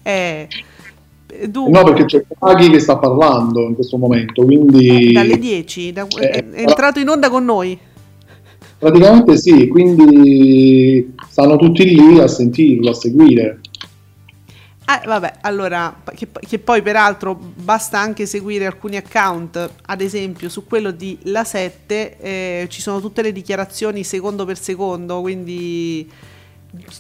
[0.04, 0.48] Eh,
[1.48, 1.72] dunque...
[1.72, 5.10] No, perché c'è Draghi che sta parlando in questo momento, quindi...
[5.10, 6.06] Eh, dalle 10, da...
[6.20, 7.80] eh, è entrato in onda con noi.
[8.78, 13.62] Praticamente sì, quindi stanno tutti lì a sentirlo, a seguire.
[14.88, 20.68] Eh, vabbè, allora, che, che, poi peraltro basta anche seguire alcuni account, ad esempio su
[20.68, 26.08] quello di La 7 eh, ci sono tutte le dichiarazioni secondo per secondo, quindi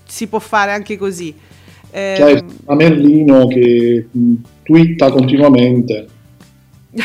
[0.03, 1.31] si può fare anche così.
[1.91, 4.33] Eh, C'è a Merlino che mh,
[4.63, 6.07] twitta continuamente.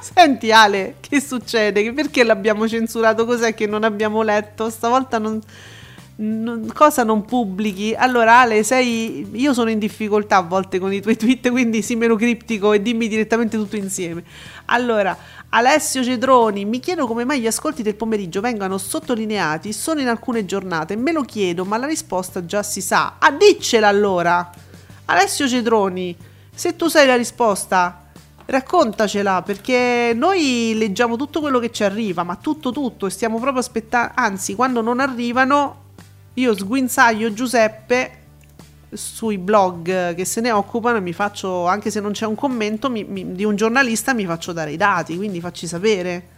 [0.00, 1.92] Senti Ale, che succede?
[1.92, 3.26] Perché l'abbiamo censurato?
[3.26, 4.70] Cos'è che non abbiamo letto?
[4.70, 5.38] Stavolta non
[6.74, 7.94] cosa non pubblichi?
[7.94, 9.26] Allora, Ale, sei.
[9.32, 12.82] Io sono in difficoltà a volte con i tuoi tweet, quindi sii meno criptico e
[12.82, 14.22] dimmi direttamente tutto insieme.
[14.66, 15.16] Allora,
[15.50, 20.44] Alessio Cedroni, mi chiedo come mai gli ascolti del pomeriggio vengano sottolineati solo in alcune
[20.44, 20.94] giornate.
[20.96, 23.16] Me lo chiedo, ma la risposta già si sa.
[23.18, 24.50] Ah, diccela allora!
[25.06, 26.16] Alessio Cedroni,
[26.54, 28.10] se tu sai la risposta,
[28.44, 33.60] raccontacela perché noi leggiamo tutto quello che ci arriva, ma tutto tutto e stiamo proprio
[33.60, 35.88] aspettando, anzi quando non arrivano
[36.34, 38.10] io sguinzaglio Giuseppe
[38.92, 42.90] sui blog che se ne occupano e mi faccio, anche se non c'è un commento
[42.90, 46.28] mi, mi, di un giornalista, mi faccio dare i dati, quindi facci sapere.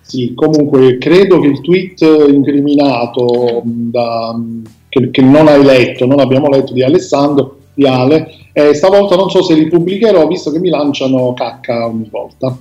[0.00, 3.90] Sì, comunque credo che il tweet incriminato mm.
[3.90, 4.38] da,
[4.88, 9.30] che, che, non hai letto, non abbiamo letto di Alessandro, di Ale, eh, stavolta non
[9.30, 12.56] so se li pubblicherò visto che mi lanciano cacca ogni volta.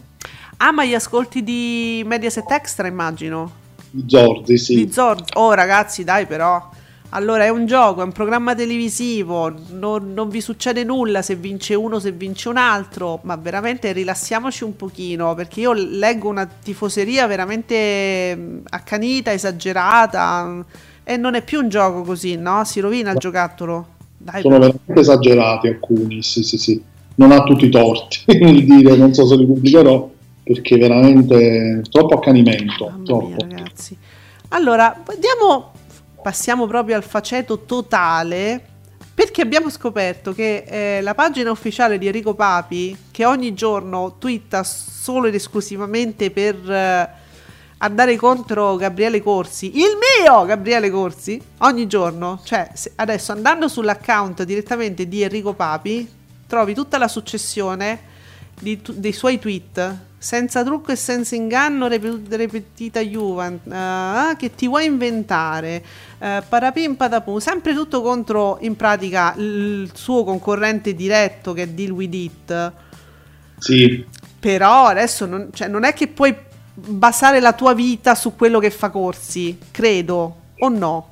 [0.58, 3.61] Ah, ma gli ascolti di Mediaset Extra immagino?
[3.92, 4.76] Di Zorzi, sì.
[4.76, 5.34] Di Zorzi.
[5.36, 6.70] Oh ragazzi, dai però.
[7.14, 11.76] Allora è un gioco, è un programma televisivo, non, non, vi succede nulla se vince
[11.76, 17.28] uno, se vince un altro, ma veramente rilassiamoci un pochino perché io leggo una tifoseria
[17.28, 20.64] veramente accanita, esagerata
[21.04, 22.64] e non è più un gioco così, no?
[22.64, 23.88] Si rovina il giocattolo.
[24.18, 24.68] Dai, Sono però.
[24.72, 26.82] veramente esagerati alcuni, sì sì sì.
[27.16, 28.20] Non ha tutti i torti
[28.64, 30.10] dire, non so se li pubblicherò,
[30.44, 32.90] perché veramente troppo accanimento.
[32.90, 33.46] Mamma troppo.
[33.46, 33.98] Mia, ragazzi.
[34.50, 35.72] Allora, vediamo,
[36.22, 38.62] passiamo proprio al faceto totale,
[39.14, 44.64] perché abbiamo scoperto che eh, la pagina ufficiale di Enrico Papi, che ogni giorno twitta
[44.64, 47.10] solo ed esclusivamente per eh,
[47.78, 55.08] andare contro Gabriele Corsi, il mio Gabriele Corsi, ogni giorno, cioè adesso andando sull'account direttamente
[55.08, 56.08] di Enrico Papi,
[56.48, 58.00] trovi tutta la successione
[58.60, 63.74] di, dei suoi tweet senza trucco e senza inganno ripetita Juventus.
[63.74, 65.84] Uh, che ti vuoi inventare?
[66.20, 71.90] Uh, parapim patapum sempre tutto contro in pratica il suo concorrente diretto che è Deal
[71.90, 72.72] With It
[73.62, 74.04] sì.
[74.40, 76.36] Però adesso non, cioè, non è che puoi
[76.74, 81.08] basare la tua vita su quello che fa corsi credo o no?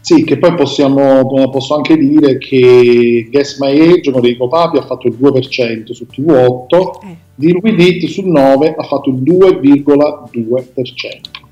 [0.00, 4.86] Sì, che poi possiamo, posso anche dire che Guess My Age con Enrico Papi ha
[4.86, 7.16] fatto il 2% su TV8, eh.
[7.38, 10.72] Di Luidit sul 9 ha fatto il 2,2%.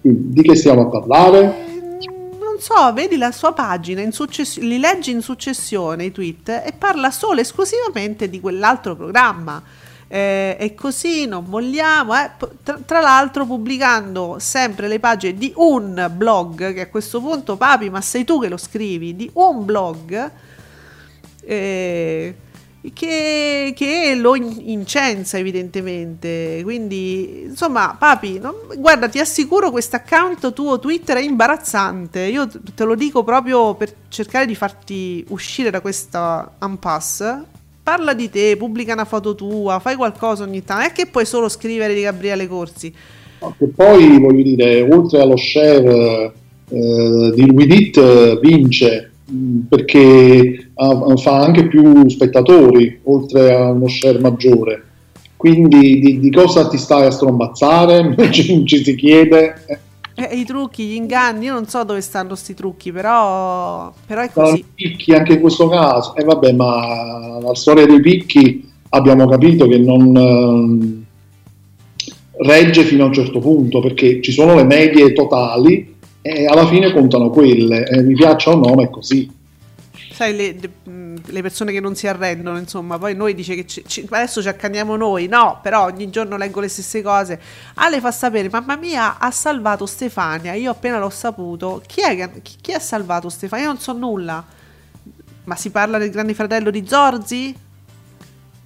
[0.00, 1.64] Quindi di che stiamo a parlare?
[2.40, 6.72] Non so, vedi la sua pagina, in success- li leggi in successione i tweet e
[6.76, 9.62] parla solo esclusivamente di quell'altro programma
[10.08, 12.16] eh, e così non vogliamo.
[12.16, 12.30] Eh.
[12.64, 17.90] Tra, tra, l'altro, pubblicando sempre le pagine di un blog, che a questo punto, papi,
[17.90, 20.32] ma sei tu che lo scrivi, di un blog
[21.44, 22.34] eh,
[22.92, 26.60] che, che, lo incensa, evidentemente.
[26.62, 32.20] Quindi, insomma, papi, non, guarda, ti assicuro, questo account tuo Twitter è imbarazzante.
[32.20, 37.54] Io te lo dico proprio per cercare di farti uscire da questa impasse
[37.86, 41.24] parla di te, pubblica una foto tua, fai qualcosa ogni tanto, non è che puoi
[41.24, 42.92] solo scrivere di Gabriele Corsi.
[43.38, 46.32] Che poi voglio dire, oltre allo share
[46.68, 49.12] eh, di Widit vince
[49.68, 50.65] perché
[51.16, 54.84] fa anche più spettatori oltre a uno share maggiore.
[55.36, 58.14] Quindi di, di cosa ti stai a strombazzare?
[58.30, 59.54] ci, ci si chiede.
[59.66, 59.78] Eh.
[60.18, 64.30] Eh, I trucchi, gli inganni, io non so dove stanno questi trucchi, però, però è
[64.32, 64.60] così.
[64.60, 69.28] No, picchi anche in questo caso, e eh, vabbè, ma la storia dei picchi abbiamo
[69.28, 71.04] capito che non
[71.98, 76.66] eh, regge fino a un certo punto, perché ci sono le medie totali e alla
[76.66, 79.30] fine contano quelle, e mi piaccia o no, ma è così
[80.16, 80.58] sai, le,
[81.26, 84.48] le, persone che non si arrendono, insomma, poi noi dice che ci, ci, adesso ci
[84.48, 87.38] accanniamo noi, no, però ogni giorno leggo le stesse cose.
[87.74, 92.56] Ale fa sapere, mamma mia, ha salvato Stefania, io appena l'ho saputo, chi è chi,
[92.62, 93.66] chi ha salvato Stefania?
[93.66, 94.42] Io non so nulla.
[95.44, 97.54] Ma si parla del grande fratello di Zorzi?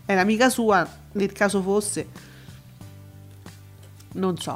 [0.04, 2.29] È l'amica sua, nel caso fosse
[4.12, 4.54] non so.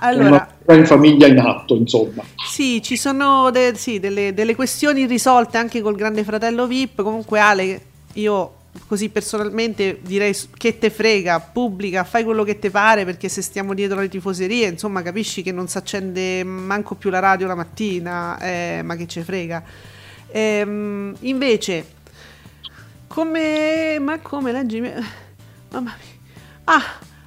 [0.00, 2.22] Allora, una in famiglia in atto, insomma.
[2.48, 7.02] Sì, ci sono de- sì, delle, delle, questioni risolte anche col grande fratello VIP.
[7.02, 7.82] Comunque, Ale,
[8.14, 8.52] io
[8.86, 13.74] così personalmente direi che te frega, pubblica, fai quello che ti pare perché se stiamo
[13.74, 18.38] dietro le tifoserie, insomma, capisci che non si accende manco più la radio la mattina,
[18.38, 19.62] eh, ma che ce frega.
[20.28, 21.86] Ehm, invece,
[23.06, 23.98] come...
[24.00, 24.80] ma come leggi...
[24.80, 26.14] Mamma mia.
[26.64, 26.82] Ah,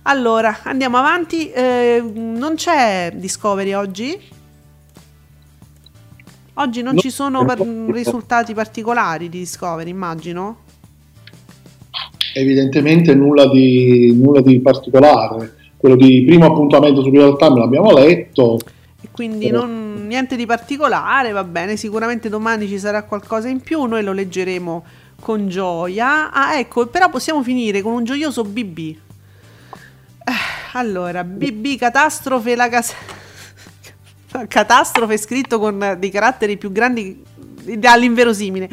[0.10, 1.52] allora, andiamo avanti.
[1.52, 4.20] Eh, non c'è Discovery oggi?
[6.56, 10.58] Oggi non no, ci sono par- risultati particolari di Discovery, immagino?
[12.34, 15.56] Evidentemente nulla di, nulla di particolare.
[15.78, 18.58] Quello di primo appuntamento su Real Time l'abbiamo letto.
[19.02, 21.78] E quindi non, niente di particolare, va bene.
[21.78, 24.84] Sicuramente domani ci sarà qualcosa in più, noi lo leggeremo
[25.22, 26.32] con gioia.
[26.32, 28.96] Ah, ecco, però possiamo finire con un gioioso BB.
[30.74, 32.94] Allora, BB catastrofe la casa
[34.48, 37.24] catastrofe scritto con dei caratteri più grandi
[37.84, 38.70] all'inverosimile.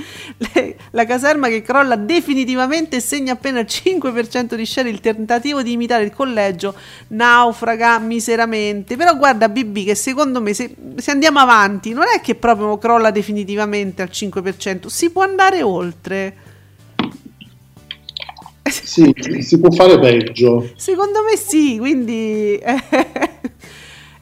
[0.90, 4.88] La caserma che crolla definitivamente e segna appena il 5% di share.
[4.88, 6.74] Il tentativo di imitare il collegio
[7.08, 8.96] naufraga miseramente.
[8.96, 13.10] Però guarda, BB, che secondo me se, se andiamo avanti non è che proprio crolla
[13.10, 16.36] definitivamente al 5%, si può andare oltre.
[18.70, 20.70] Sì, si può fare peggio.
[20.76, 22.58] Secondo me sì, quindi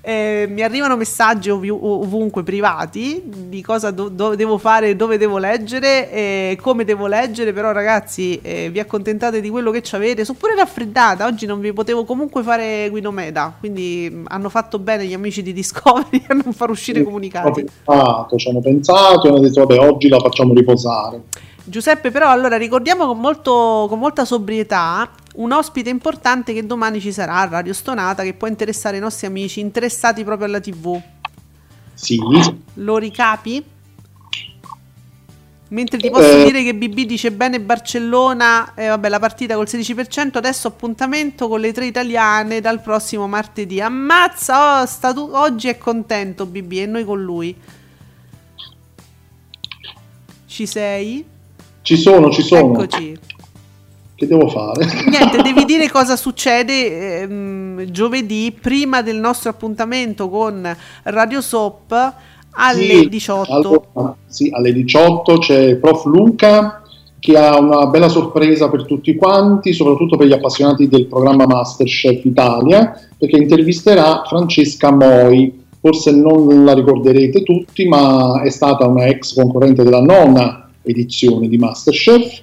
[0.06, 5.38] eh, mi arrivano messaggi ov- ovunque privati di cosa do- do- devo fare, dove devo
[5.38, 10.36] leggere e come devo leggere, però ragazzi eh, vi accontentate di quello che avete, sono
[10.38, 15.06] pure raffreddata, oggi non vi potevo comunque fare Guido Meda, quindi mh, hanno fatto bene
[15.06, 17.64] gli amici di Discovery a non far uscire sì, comunicati.
[17.64, 21.22] Pensato, ci hanno pensato e hanno detto vabbè oggi la facciamo riposare.
[21.64, 27.10] Giuseppe, però, allora ricordiamo con, molto, con molta sobrietà un ospite importante che domani ci
[27.10, 31.00] sarà a Radio Stonata che può interessare i nostri amici interessati proprio alla TV.
[31.94, 32.20] Sì.
[32.74, 33.64] Lo ricapi?
[35.68, 36.44] Mentre ti posso eh.
[36.44, 41.58] dire che BB dice bene Barcellona, eh, vabbè la partita col 16%, adesso appuntamento con
[41.58, 43.80] le tre italiane dal prossimo martedì.
[43.80, 47.56] Ammazza, oh, statu- oggi è contento BB e noi con lui.
[50.46, 51.32] Ci sei?
[51.84, 52.72] Ci sono, ci sono.
[52.72, 53.14] Eccoci.
[54.14, 54.86] Che devo fare?
[55.06, 60.66] Niente, devi dire cosa succede ehm, giovedì prima del nostro appuntamento con
[61.02, 62.14] Radio Soap
[62.52, 63.52] alle sì, 18.
[63.52, 66.80] Allora, sì, alle 18 c'è Prof Luca
[67.18, 72.24] che ha una bella sorpresa per tutti quanti, soprattutto per gli appassionati del programma Masterchef
[72.24, 75.62] Italia, perché intervisterà Francesca Moi.
[75.80, 81.58] Forse non la ricorderete tutti, ma è stata una ex concorrente della nonna edizione di
[81.58, 82.42] Masterchef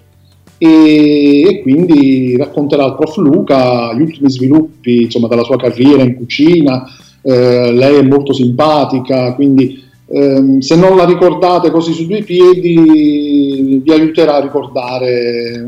[0.57, 6.15] e, e, quindi racconterà al prof Luca gli ultimi sviluppi insomma, della sua carriera in
[6.15, 6.85] cucina,
[7.23, 13.81] eh, lei è molto simpatica, quindi ehm, se non la ricordate così su due piedi
[13.83, 15.67] vi aiuterà a ricordare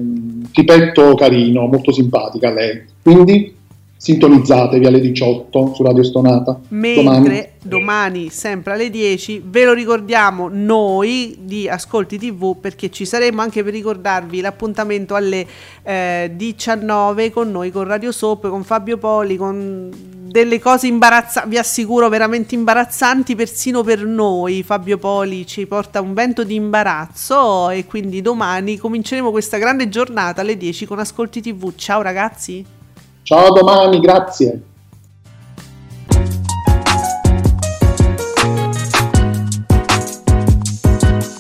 [0.52, 2.82] tipetto carino, molto simpatica lei.
[3.02, 3.52] Quindi
[4.04, 6.60] sintonizzatevi alle 18 su Radio Stonata.
[6.68, 8.20] Mentre domani.
[8.20, 8.30] domani.
[8.30, 13.72] sempre alle 10, ve lo ricordiamo noi di Ascolti TV perché ci saremo anche per
[13.72, 15.48] ricordarvi l'appuntamento alle
[15.84, 19.90] eh, 19 con noi, con Radio Soap, con Fabio Poli, con
[20.34, 24.64] delle cose imbarazzanti, vi assicuro veramente imbarazzanti persino per noi.
[24.64, 30.42] Fabio Poli ci porta un vento di imbarazzo e quindi domani cominceremo questa grande giornata
[30.42, 31.74] alle 10 con Ascolti TV.
[31.78, 32.73] Ciao ragazzi!
[33.24, 34.62] Ciao a domani, grazie.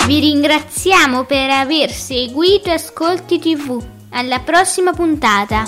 [0.08, 3.84] Vi ringraziamo per aver seguito Ascolti TV.
[4.12, 5.66] Alla prossima puntata.